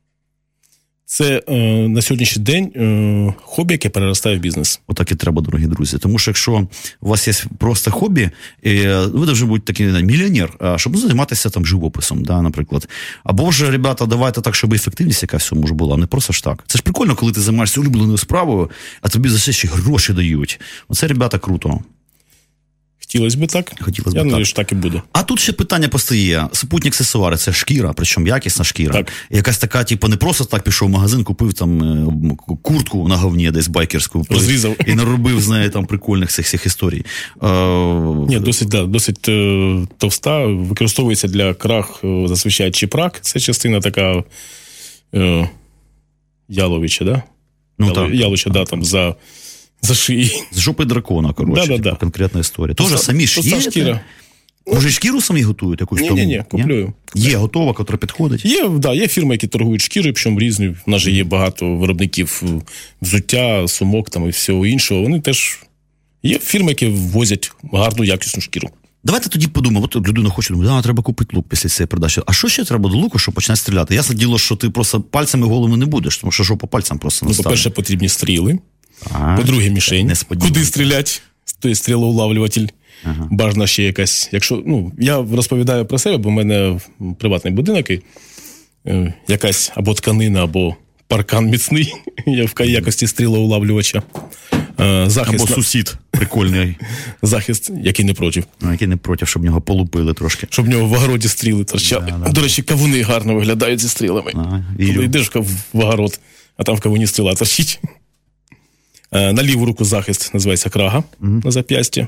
[1.12, 1.54] Це е,
[1.88, 4.80] на сьогоднішній день е, хобі, яке переростає в бізнес.
[4.86, 5.98] Отак і треба, дорогі друзі.
[5.98, 6.66] Тому що якщо
[7.00, 8.30] у вас є просто хобі,
[8.62, 12.88] і ви повинні бути такий не мільйонер, а, щоб займатися там живописом, да, наприклад.
[13.24, 16.44] Або ж, ребята, давайте так, щоб ефективність якась в цьому ж була, не просто ж
[16.44, 16.64] так.
[16.66, 20.60] Це ж прикольно, коли ти займаєшся улюбленою справою, а тобі за це ще гроші дають.
[20.88, 21.80] Оце, ребята, круто.
[23.10, 23.72] Хотілося б так.
[23.80, 25.02] Хотілося Я думаю, що так і буде.
[25.12, 28.92] А тут ще питання постає: супутні аксесуари це шкіра, причому якісна шкіра.
[28.92, 29.12] Так.
[29.30, 33.50] Якась така, типу, не просто так пішов в магазин, купив там е, куртку на говні
[33.50, 34.76] десь байкерську Розрізав.
[34.86, 37.04] і наробив з неї там прикольних цих всіх історій.
[37.42, 37.46] Е,
[38.28, 43.18] Ні, досить, да, досить е, товста, використовується для крах зазвичай чіпрак.
[43.20, 44.24] Це частина така
[46.48, 47.22] яловича, да?
[47.78, 48.14] ну, Яло- так.
[48.14, 49.14] Яловича, да, там за,
[49.82, 50.42] за шиї.
[50.52, 51.82] З жопи дракона, коротше, Да-да-да.
[51.90, 52.74] типу, конкретна історія.
[52.74, 54.00] Тоже самі шкіра.
[54.72, 56.14] Може, шкіру самі готують якусь тому?
[56.14, 56.92] Ні-ні-ні, куплюю.
[57.14, 58.44] Є готова, котра підходить.
[58.44, 60.76] Є, да, є фірми, які торгують шкірою, причому різні.
[60.86, 62.46] У нас же є багато виробників е,
[63.02, 65.02] взуття, сумок там і всього іншого.
[65.02, 65.58] Вони теж
[66.22, 68.68] є фірми, які ввозять гарну якісну шкіру.
[69.04, 72.20] Давайте тоді подумаємо, от людина хоче думати, а треба купити лук після цієї передачі.
[72.26, 73.94] А що ще треба до луку, щоб починати стріляти?
[73.94, 77.26] Ясне діло, що ти просто пальцями голими не будеш, тому що що по пальцям просто
[77.26, 77.44] Ну, наставить.
[77.44, 78.58] по-перше, потрібні стріли.
[79.12, 80.12] А, По-друге, мішень.
[80.28, 81.12] Куди стріляти?
[81.60, 82.66] Тобто стрілоулавлюватель.
[83.30, 84.28] Бажано ще якась.
[84.32, 86.80] Якщо, ну, я розповідаю про себе, бо в мене
[87.18, 88.02] приватний будинок, і
[88.86, 90.76] е, якась або тканина, або
[91.08, 91.94] паркан міцний.
[92.26, 94.02] Я в якості стрілоулавлювача.
[94.80, 96.76] Е, захист, Або сусід прикольний,
[97.22, 98.44] захист, який не проти.
[98.60, 100.46] ну, який не проти, щоб нього полупили трошки.
[100.50, 102.14] Щоб в нього в огороді стріли торчали.
[102.30, 104.32] До речі, кавуни гарно виглядають зі стрілами.
[104.34, 104.94] А, вірю.
[104.94, 106.20] Коли йдеш в в огород,
[106.56, 107.80] а там в кавуні стріла торчить.
[109.12, 112.06] Е, На ліву руку захист називається крага на зап'ясті.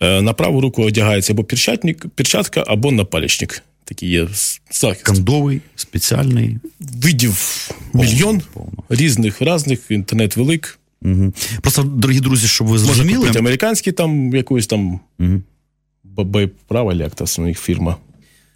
[0.00, 3.62] Е, На праву руку одягається або перчатник, перчатка, або напалічник.
[3.84, 4.28] Такий є
[4.72, 5.06] захист.
[5.06, 6.58] Кондовий, спеціальний.
[6.80, 8.82] Видів мільйон повно.
[8.88, 10.78] різних, різних, інтернет велик.
[11.02, 11.32] Угу.
[11.60, 15.42] Просто, дорогі друзі, щоб ви Може зрозуміли, купити американський там якусь там Мгм.
[16.04, 17.96] ББ права, як та у них фірма.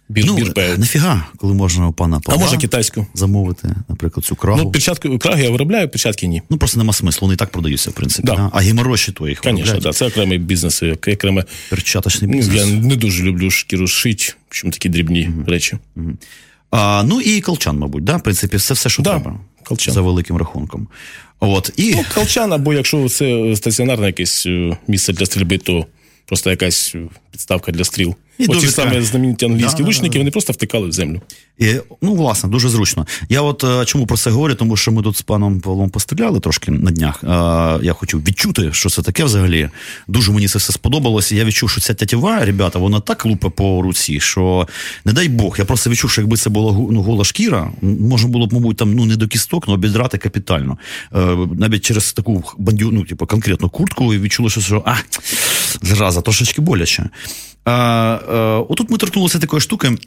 [0.09, 0.77] Бір, Ну, бірбеу.
[0.77, 3.07] нафіга, коли можна у пана А Павла може китайську.
[3.13, 4.59] замовити, наприклад, цю крагу.
[4.63, 6.41] Ну, перчатки, краги я виробляю, перчатки ні.
[6.49, 8.25] Ну просто нема смислу, вони і так продаються, в принципі.
[8.27, 8.35] Да.
[8.35, 8.49] Да.
[8.53, 11.43] А геморрой то їх Звісно, да, це окремий бізнес, як- окреме.
[11.69, 12.67] Перчаточний Ну, бізнес.
[12.67, 15.77] я не дуже люблю шкіру шить, чому такі дрібні речі.
[16.71, 18.17] А, ну і колчан, мабуть, да?
[18.17, 19.39] в принципі, це все, що Да, треба.
[19.63, 19.93] колчан.
[19.93, 20.87] За великим рахунком.
[21.39, 21.91] От, і...
[21.95, 25.85] Ну, колчан, або якщо це стаціонарне якесь е, місце для стрільби, то
[26.25, 26.99] просто якась е,
[27.31, 28.15] підставка для стріл.
[28.37, 30.19] І Оці саме знамениті англійські Да, да, лучники, да.
[30.19, 31.21] вони просто втикали в землю.
[31.59, 33.07] І, ну, власне, дуже зручно.
[33.29, 36.39] Я от е, чому про це говорю, тому що ми тут з паном Павлом постріляли
[36.39, 37.23] трошки на днях.
[37.23, 37.27] Е,
[37.85, 39.69] я хочу відчути, що це таке взагалі.
[40.07, 41.35] Дуже мені це все сподобалося.
[41.35, 44.67] Я відчув, що ця тятєва, ребята, вона так лупе по руці, що
[45.05, 45.55] не дай Бог.
[45.59, 48.95] Я просто відчув, що якби це була ну, гола шкіра, можна було б, мабуть, там
[48.95, 50.77] ну не до кісток, але обідрати капітально.
[51.15, 54.95] Е, навіть через таку бандю, ну, типу, конкретну куртку, і відчули, що, що а,
[55.81, 57.09] зараза, трошечки боляче.
[57.65, 58.17] Е, е,
[58.69, 59.97] отут ми торкнулися такої штуки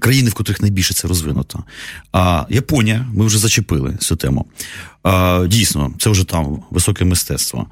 [0.00, 1.64] країни, в котрих найбільше це розвинуто.
[2.12, 4.46] А Японія, ми вже зачепили цю тему.
[5.02, 7.66] А, дійсно, це вже там високе мистецтво.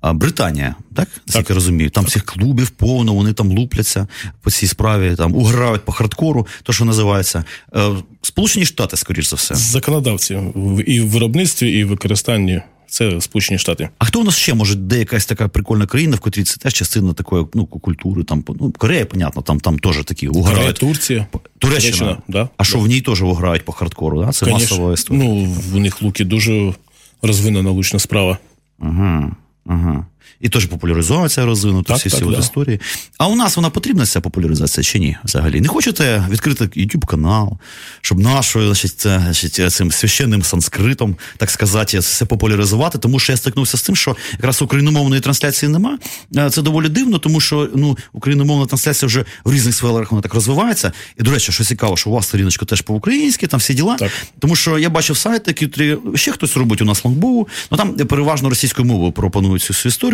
[0.00, 1.08] А Британія, так?
[1.26, 4.06] Наскільки я розумію, там цих клубів повно, вони там лупляться
[4.40, 7.44] по цій справі, там уграють по хардкору, то що називається.
[7.76, 7.90] Е,
[8.22, 9.54] Сполучені Штати, скоріш за все.
[9.54, 10.38] Законодавці
[10.86, 12.62] і в виробництві, і в використанні
[12.94, 13.88] це Сполучені Штати.
[13.98, 16.72] А хто у нас ще може, де якась така прикольна країна, в котрій це теж
[16.72, 20.56] частина такої ну, культури, там, ну, Корея, понятно, там, там теж такі уграють.
[20.56, 20.72] Корея.
[20.72, 21.26] Турція.
[21.58, 21.98] Туреччина.
[21.98, 22.48] Туреччина, да.
[22.56, 24.32] А що в ній теж уграють по хардкору, да?
[24.32, 24.76] Це Конечно.
[24.76, 25.24] масова історія.
[25.24, 26.74] Ну, в них луки дуже
[27.22, 28.38] розвинена лучна справа.
[28.78, 29.36] Ага,
[29.66, 30.06] ага.
[30.40, 32.38] І теж популяризується розвинуто Так, всі так, от да.
[32.38, 32.80] історії.
[33.18, 35.16] А у нас вона потрібна ця популяризація чи ні?
[35.24, 35.60] Взагалі?
[35.60, 37.58] Не хочете відкрити YouTube канал,
[38.00, 43.76] щоб нашою, значить, значить, цим священним санскритом, так сказати, все популяризувати, тому що я стикнувся
[43.76, 45.98] з тим, що якраз україномовної трансляції нема.
[46.36, 50.34] Е, Це доволі дивно, тому що ну, україномовна трансляція вже в різних сферах вона так
[50.34, 50.92] розвивається.
[51.18, 53.96] І, до речі, що цікаво, що у вас сторіночка теж по-українськи, там всі діла.
[53.96, 54.12] Так.
[54.38, 58.48] Тому що я бачив сайти, які ще хтось робить у нас лонгбоу, ну там переважно
[58.48, 60.13] російською мовою пропонують цю всю історію.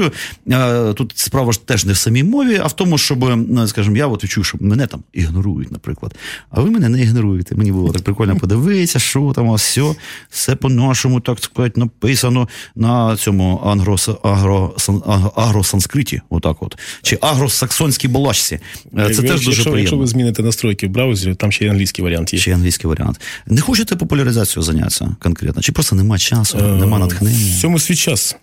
[0.50, 3.96] Е, Тут справа ж теж не в самій мові, а в тому, щоб, ну, скажімо,
[3.96, 6.14] я от відчую, що мене там ігнорують, наприклад.
[6.50, 7.54] А ви мене не ігноруєте.
[7.54, 9.94] Мені було так прикольно подивитися, що там, а все,
[10.30, 15.02] все по-нашому, так сказати, написано на цьому агро, сан-
[15.36, 16.78] агросанскриті, отак от.
[17.02, 18.58] Чи агросаксонській балачці.
[18.98, 19.78] Е, Це теж дуже якщо, приємно.
[19.78, 22.40] якщо ви зміните настройки в браузері, там ще й англійський варіант є.
[22.40, 23.20] Ще й англійський варіант.
[23.46, 25.62] Не хочете популяризацією зайнятися конкретно?
[25.62, 27.38] Чи просто нема часу, нема натхнення?
[27.38, 27.60] час.
[27.60, 28.36] цьому свій Е, час.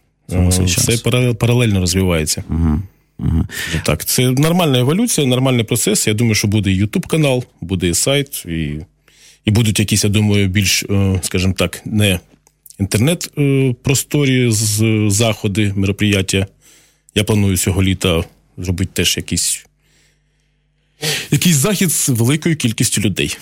[0.67, 0.97] Все
[1.33, 2.43] паралельно розвивається.
[3.83, 6.07] Так, це нормальна еволюція, нормальний процес.
[6.07, 8.79] Я думаю, що буде і YouTube канал, буде і сайт, і,
[9.45, 12.19] і будуть якісь, я думаю, більш, е, скажімо так, не
[12.79, 16.47] інтернет-просторі з заходи, мероприяття.
[17.15, 18.23] Я планую цього літа
[18.57, 19.65] зробити теж якийсь.
[21.31, 23.37] Якийсь захід з великою кількістю людей.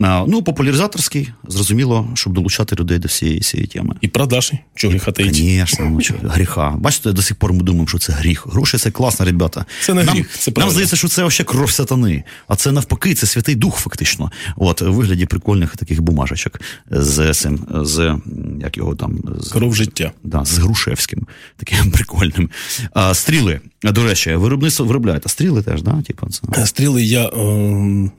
[0.00, 3.94] Ну, популяризаторський, зрозуміло, щоб долучати людей до всієї цієї теми.
[4.00, 5.34] І продажі, чого гріха таїть.
[5.34, 6.70] Звісно, ну, що, гріха.
[6.70, 8.46] Бачите, до сих пор ми думаємо, що це гріх.
[8.46, 9.64] Гроші це класно, ребята.
[9.82, 12.24] Це не нам, гріх, це нам здається, що це вообще кров сатани.
[12.48, 14.32] А це навпаки, це святий дух, фактично.
[14.56, 18.18] От, у вигляді прикольних таких бумажечок з цим, з
[18.60, 20.12] як його там, з, Кров життя.
[20.24, 21.26] Да, з Грушевським,
[21.56, 22.50] таким прикольним.
[22.94, 26.02] А, стріли, до речі, виробництво виробляєте стріли теж, да?
[26.06, 26.66] Типу, це.
[26.66, 27.40] Стріли я е,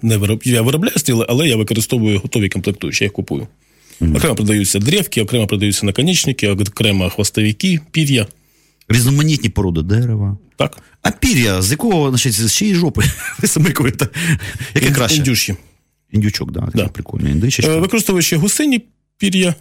[0.02, 0.42] не вироб...
[0.44, 3.48] я виробляю стріли, але я використовую готові комплектуючі, я їх купую.
[4.02, 8.28] Окремо продаються древки, окремо продаються наконечники, окремо хвостовики, пір'я.
[8.90, 10.38] Різноманітні породи дерева.
[10.56, 13.04] Так, А пір'я, з якого, значить, з чиєї жопи
[13.42, 14.08] ви смикуєте?
[14.76, 15.18] Яке краще?
[15.18, 15.56] індюші.
[16.12, 16.88] Індючок, да, такий Да.
[16.88, 17.72] прикольний індичечка.
[17.72, 18.82] Е, Використовую ще гусині
[19.18, 19.56] пір'я,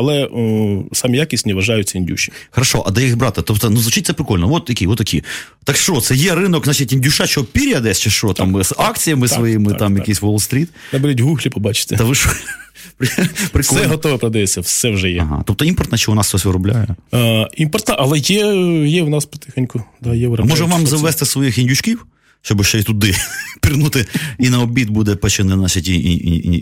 [0.00, 2.32] але о, самі якісні вважаються індюші.
[2.50, 3.42] Хорошо, а де їх брати?
[3.42, 4.52] Тобто, ну звучить це прикольно.
[4.52, 5.22] От такі, от такі.
[5.64, 8.32] Так що, це є ринок, значить, індюшачого пір'я десь чи що?
[8.32, 9.98] Там з акціями Так, своїми, так, там так.
[9.98, 10.68] якийсь Уолл-стріт.
[10.92, 11.96] Наберіть гуглі, побачите.
[11.96, 12.30] Та ви що?
[13.54, 15.20] Все готове продається, все вже є.
[15.20, 15.42] Ага.
[15.46, 16.88] Тобто імпортна чи у нас хтось виробляє?
[17.14, 18.46] Е, імпортна, але є,
[18.86, 19.82] є в нас потихеньку.
[20.00, 22.06] Да, є А може вам завести своїх індючків,
[22.42, 23.14] щоб ще й туди
[23.62, 24.06] пірнути,
[24.38, 25.14] і на обід буде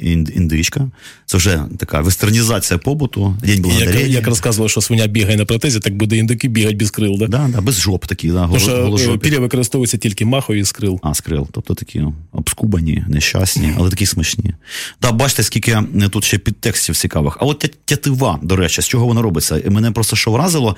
[0.07, 0.91] і- індичка.
[1.27, 5.97] Це вже така вестернізація побуту, день Як, як розказували, що свиня бігає на протезі, так
[5.97, 7.17] буде індики бігати без крил.
[7.19, 7.27] Да?
[7.27, 11.01] Да, да, без жоп такі, да, Тому що е, пір'я використовується тільки махові з крил.
[11.03, 14.55] А, з крил, тобто такі обскубані, нещасні, але такі смачні.
[15.01, 17.37] Так, бачите, скільки е, тут ще підтекстів цікавих.
[17.41, 19.63] А от тятива, до речі, з чого вона робиться?
[19.71, 20.77] Мене просто що вразило.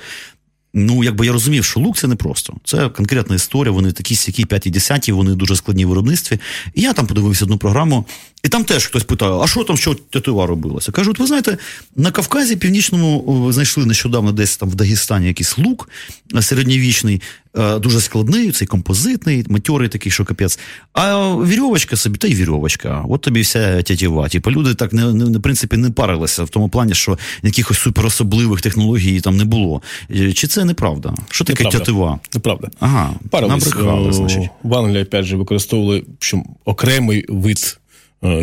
[0.75, 2.55] Ну, якби я розумів, що лук це не просто.
[2.65, 6.39] Це конкретна історія, вони такі сякі 5 10 вони дуже складні в виробництві.
[6.75, 8.07] І я там подивився одну програму,
[8.43, 10.93] І там теж хтось питає, а що там, що тетива робилося?
[10.93, 11.59] Кажуть, ви знаєте,
[11.97, 15.89] на Кавказі Північному знайшли нещодавно десь там в Дагестані якийсь лук
[16.35, 17.23] е, середньовічний,
[17.59, 20.59] е, дуже складний, цей композитний, матьорий такий, що капець.
[20.93, 23.05] А вірьовочка собі, та й вірьовочка.
[23.09, 24.29] От тобі вся тятєва.
[24.29, 28.61] Типу, люди так не, не, в принципі не парилися в тому плані, що якихось суперособливих
[28.61, 29.83] технологій там не було.
[30.11, 31.15] Е, Чи це неправда?
[31.31, 31.79] Що таке Неправда.
[31.79, 32.21] тятива?
[32.35, 32.69] Неправда.
[32.81, 33.73] Ага, Парились.
[33.77, 34.49] О, значить.
[34.63, 37.80] В Англії, опять же, використовували що, окремий вид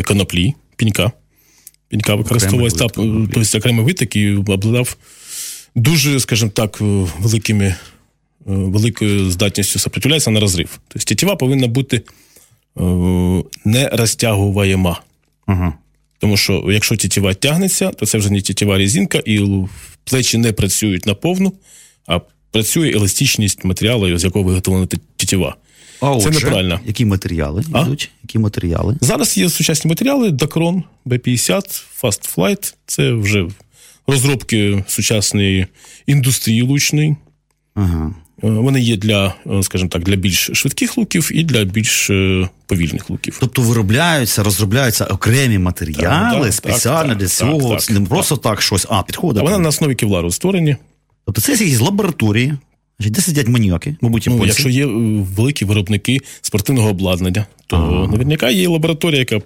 [0.04, 1.12] коноплі, пінька.
[1.88, 3.30] Пінька використовувалась, та, коноплі.
[3.34, 4.96] тобто окремий вид, який обладав
[5.74, 6.84] дуже, скажімо так, е,
[7.18, 7.76] великими, е,
[8.46, 10.80] великою здатністю сопротивлятися на розрив.
[10.88, 12.82] Тобто тетива повинна бути е,
[13.64, 15.00] не розтягуваєма.
[15.46, 15.74] Ага.
[16.18, 19.64] Тому що якщо тітєва тягнеться, то це вже не тітєва резинка, і
[20.04, 21.52] плечі не працюють наповну,
[22.06, 22.20] а
[22.50, 25.56] працює еластичність матеріалу, з якого виготовлена ті- тітєва.
[26.00, 26.80] А Це отже, неправильно.
[26.86, 27.80] Які матеріали А?
[27.80, 28.10] йдуть?
[28.22, 28.96] Які матеріали?
[29.00, 32.74] Зараз є сучасні матеріали: Dacron, B50, Fast Flight.
[32.86, 33.46] Це вже
[34.06, 35.66] розробки сучасної
[36.06, 37.16] індустрії лучної.
[37.74, 38.14] Ага.
[38.44, 42.48] Е, Вони є для, е, скажімо так, для більш швидких луків і для більш е,
[42.66, 43.36] повільних луків.
[43.40, 47.76] Тобто виробляються, розробляються окремі матеріали Так, спеціально так, для цього.
[47.76, 48.08] так, не так.
[48.08, 49.42] просто так щось, а підходить.
[49.42, 50.76] Вони на основі кевлару створені.
[51.26, 52.54] Тобто це якісь лабораторії,
[53.00, 53.96] де сидять маніаки?
[54.00, 54.48] мабуть, Ну, польці?
[54.48, 54.90] якщо є е,
[55.36, 59.40] великі виробники спортивного обладнання, то наверняка є лабораторія, яка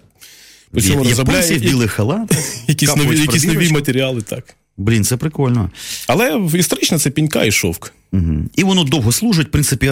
[0.70, 4.22] по цьому розробляє в білих халатах, якісь нові, якісь нові матеріали.
[4.22, 4.57] Так.
[4.76, 5.70] Блін, це прикольно.
[6.07, 7.92] Але історично це пінька і шовк.
[8.12, 8.34] Угу.
[8.54, 9.48] І воно довго служить.
[9.48, 9.90] В принципі, е,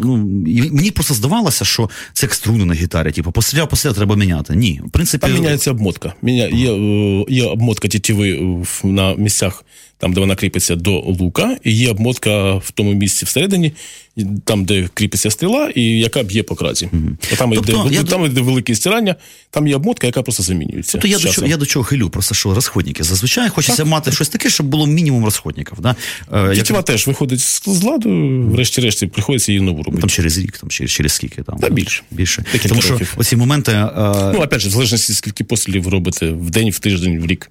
[0.00, 3.12] ну, і мені просто здавалося, що це як струни на гітарі.
[3.12, 4.56] Типу, постріляв, постріляв, треба міняти.
[4.56, 6.14] Ні, в принципі, Там міняється обмотка.
[6.22, 6.46] Міня...
[6.46, 9.64] Є, е, є обмотка тітіви на місцях,
[9.98, 13.72] там, де вона кріпиться до лука, і є обмотка в тому місці всередині,
[14.44, 16.90] там, де кріпиться стріла, і яка б'є по кразі.
[17.32, 19.16] От Там, Тобто, де, я там, де велике стирання,
[19.50, 20.98] там є обмотка, яка просто замінюється.
[20.98, 23.02] То я до, чого, я до чого хилю, просто що розходники.
[23.02, 25.78] Зазвичай хочеться мати щось таке, щоб було мінімум розходників.
[25.80, 25.96] Да?
[26.32, 28.10] Е, як- теж виходить з ладу,
[28.50, 30.00] врешті-решті приходиться її нову робити.
[30.00, 31.58] Там через рік, там через, через скільки там.
[31.58, 32.02] Та більше.
[32.10, 32.44] Більше.
[32.52, 33.14] Декілька Тому що років.
[33.16, 33.72] оці моменти.
[33.72, 33.90] Е,
[34.34, 37.50] Ну, опять же, в залежності, скільки пострілів робите в день, в тиждень, в рік.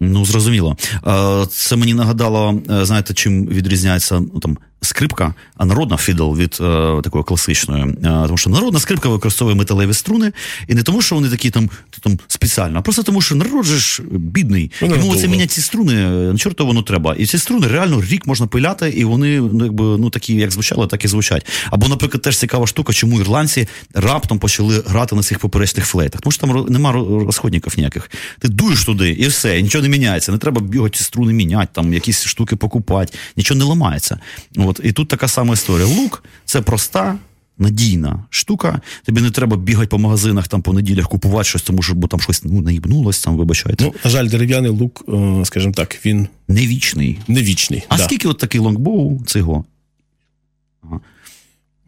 [0.00, 0.76] Ну, зрозуміло.
[1.06, 6.58] Е, Це мені нагадало, е, знаєте, чим відрізняється ну, там, скрипка, а народна фідл від
[6.60, 7.84] е, такої класичної.
[7.84, 10.32] Е, тому що народна скрипка використовує металеві струни,
[10.68, 11.70] і не тому, що вони такі там,
[12.00, 14.70] там спеціально, а просто тому, що народ же ж бідний.
[14.80, 15.32] Вони Йому це довго.
[15.32, 17.14] міняти ці струни, е, на чорто воно треба.
[17.18, 20.86] І ці струни реально рік можна пиляти, і вони ну, якби, ну, такі, як звучали,
[20.86, 21.46] так і звучать.
[21.70, 26.20] Або, наприклад, теж цікава штука, чому ірландці раптом почали грати на цих поперечних флейтах.
[26.20, 28.10] Тому що там нема розходників ніяких.
[28.38, 30.32] Ти дуєш туди, і все, і нічого не міняється.
[30.32, 34.18] Не треба бігати ці струни міняти, там якісь штуки покупати, нічого не ламається.
[34.56, 34.80] От.
[34.84, 35.86] І тут така сама історія.
[35.86, 37.18] Лук це проста.
[37.60, 41.94] Надійна штука, тобі не треба бігати по магазинах там по неділях купувати щось, тому що
[41.94, 43.84] бо там щось ну, наїбнулось, там, вибачайте.
[43.84, 47.18] Ну, на жаль, дерев'яний лук, е, скажімо так, він не вічний.
[47.28, 47.82] не вічний.
[47.88, 48.04] А да.
[48.04, 49.64] скільки от такий лонгбоу цього?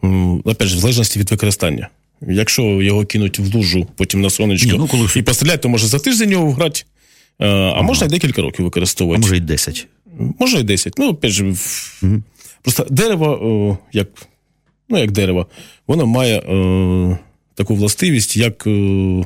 [0.04, 1.88] М, Опять же, в залежності від використання.
[2.28, 5.86] Якщо його кинуть в лужу, потім на сонечко Ні, ну, коли- і постріляти, то може
[5.86, 6.82] за тиждень його грати,
[7.40, 9.20] е, а можна і декілька років А використовувати.
[9.22, 9.86] може й 10.
[10.38, 10.94] Може і 10.
[10.98, 12.20] Ну, опять же, в-
[12.62, 14.08] просто дерево, о, як,
[14.92, 15.46] ну, як дерево,
[15.86, 17.18] воно має е,
[17.54, 19.24] таку властивість, як е,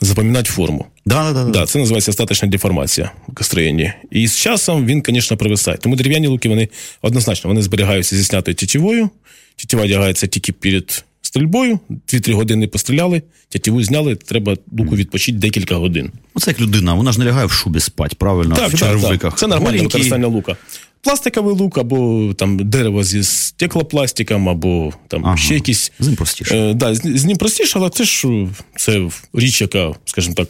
[0.00, 0.84] запам'ятати форму.
[1.06, 3.92] Да, да, да, Да, це називається статична деформація в строєнні.
[4.10, 5.76] І з часом він, звісно, привисає.
[5.76, 6.68] Тому дерев'яні луки вони
[7.02, 9.10] однозначно вони зберігаються зі снятою тітівою.
[9.56, 11.04] Тітіва одягається тільки перед
[11.34, 11.78] стрільбою.
[12.12, 16.10] 2-3 години постріляли, тітіву зняли, треба луку відпочити декілька годин.
[16.34, 18.54] Оце як людина, вона ж не лягає в шубі спать, правильно?
[18.54, 19.38] Так, в так, так.
[19.38, 20.56] Це нормальне використання лука.
[21.02, 25.36] Пластиковий лук, або там дерево зі стеклопластиком, або там Ага.
[25.36, 25.92] ще якісь.
[25.98, 26.56] З ним простіше.
[26.56, 28.28] Е, да, з, з ним простіше, але це ж
[28.76, 30.48] це річ, яка, скажімо так,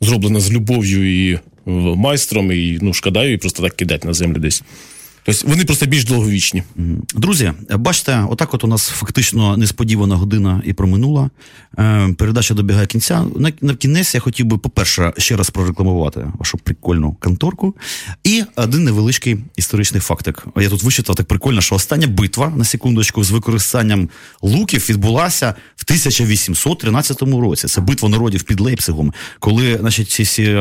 [0.00, 1.40] зроблена з любов'ю і е,
[1.96, 4.62] майстром, і ну, шкода її просто так кидати на землю десь.
[5.24, 6.62] Тобто вони просто більш довговічні.
[7.14, 11.30] Друзі, бачите, отак от у нас фактично несподівана година і проминула.
[11.78, 13.24] Е, передача добігає кінця.
[13.60, 17.74] На, кінець я хотів би, по-перше, ще раз прорекламувати вашу прикольну конторку.
[18.24, 20.46] І один невеличкий історичний фактик.
[20.56, 24.08] Я тут вичитав так прикольно, що остання битва на секундочку з використанням
[24.42, 27.66] луків відбулася в 1813 році.
[27.66, 30.54] Це битва народів під Лейпцигом, коли значить, ці всі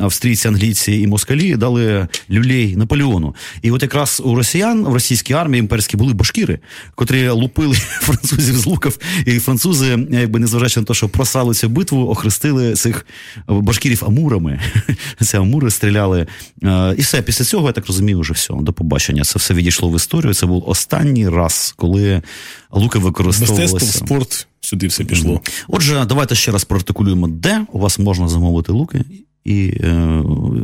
[0.00, 3.34] австрійці, англійці і москалі дали люлей Наполеону.
[3.62, 6.58] І от якраз раз у росіян в російській армії імперській були башкіри,
[6.94, 12.08] котрі лупили французів з луків, і французи, якби незважаючи на те, що просрали цю битву,
[12.08, 13.06] охрестили цих
[13.48, 14.60] башкірів амурами.
[15.20, 16.26] Це амури стріляли.
[16.62, 18.54] Е, І все, після цього, я так розумію, вже все.
[18.60, 19.24] До побачення.
[19.24, 20.34] Це все відійшло в історію.
[20.34, 22.22] Це був останній раз, коли
[22.70, 23.74] луки використовувалися.
[23.74, 25.40] Мистецтво, спорт, сюди все пішло.
[25.68, 29.04] Отже, давайте ще раз проартикулюємо, де у вас можна замовити луки,
[29.44, 29.86] і е,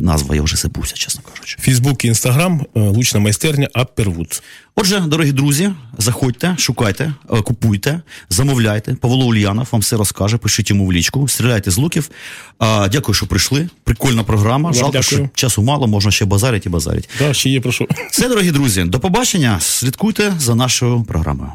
[0.01, 1.57] назва я вже забувся, чесно кажучи.
[1.61, 4.43] Фейсбук і Інстаграм, е, лучна майстерня Аппервуд.
[4.77, 8.01] Отже, дорогі друзі, заходьте, шукайте, е, купуйте,
[8.31, 8.95] замовляйте.
[8.95, 12.11] Павло Ульянов вам все розкаже, пишіть йому в лічку, стріляйте з луків.
[12.59, 13.69] А, дякую, що прийшли.
[13.85, 14.65] Прикольна програма.
[14.65, 15.03] Вам Жалко, дякую.
[15.03, 17.09] що часу мало, можна ще базарити і базарити.
[17.19, 17.87] Да, ще є про що.
[18.11, 19.61] Все, дорогі друзі, до побачення.
[19.61, 21.53] Слідкуйте за нашою програмою.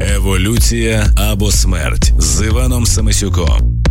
[0.00, 3.83] Еволюція або смерть з Іваном Самисюком.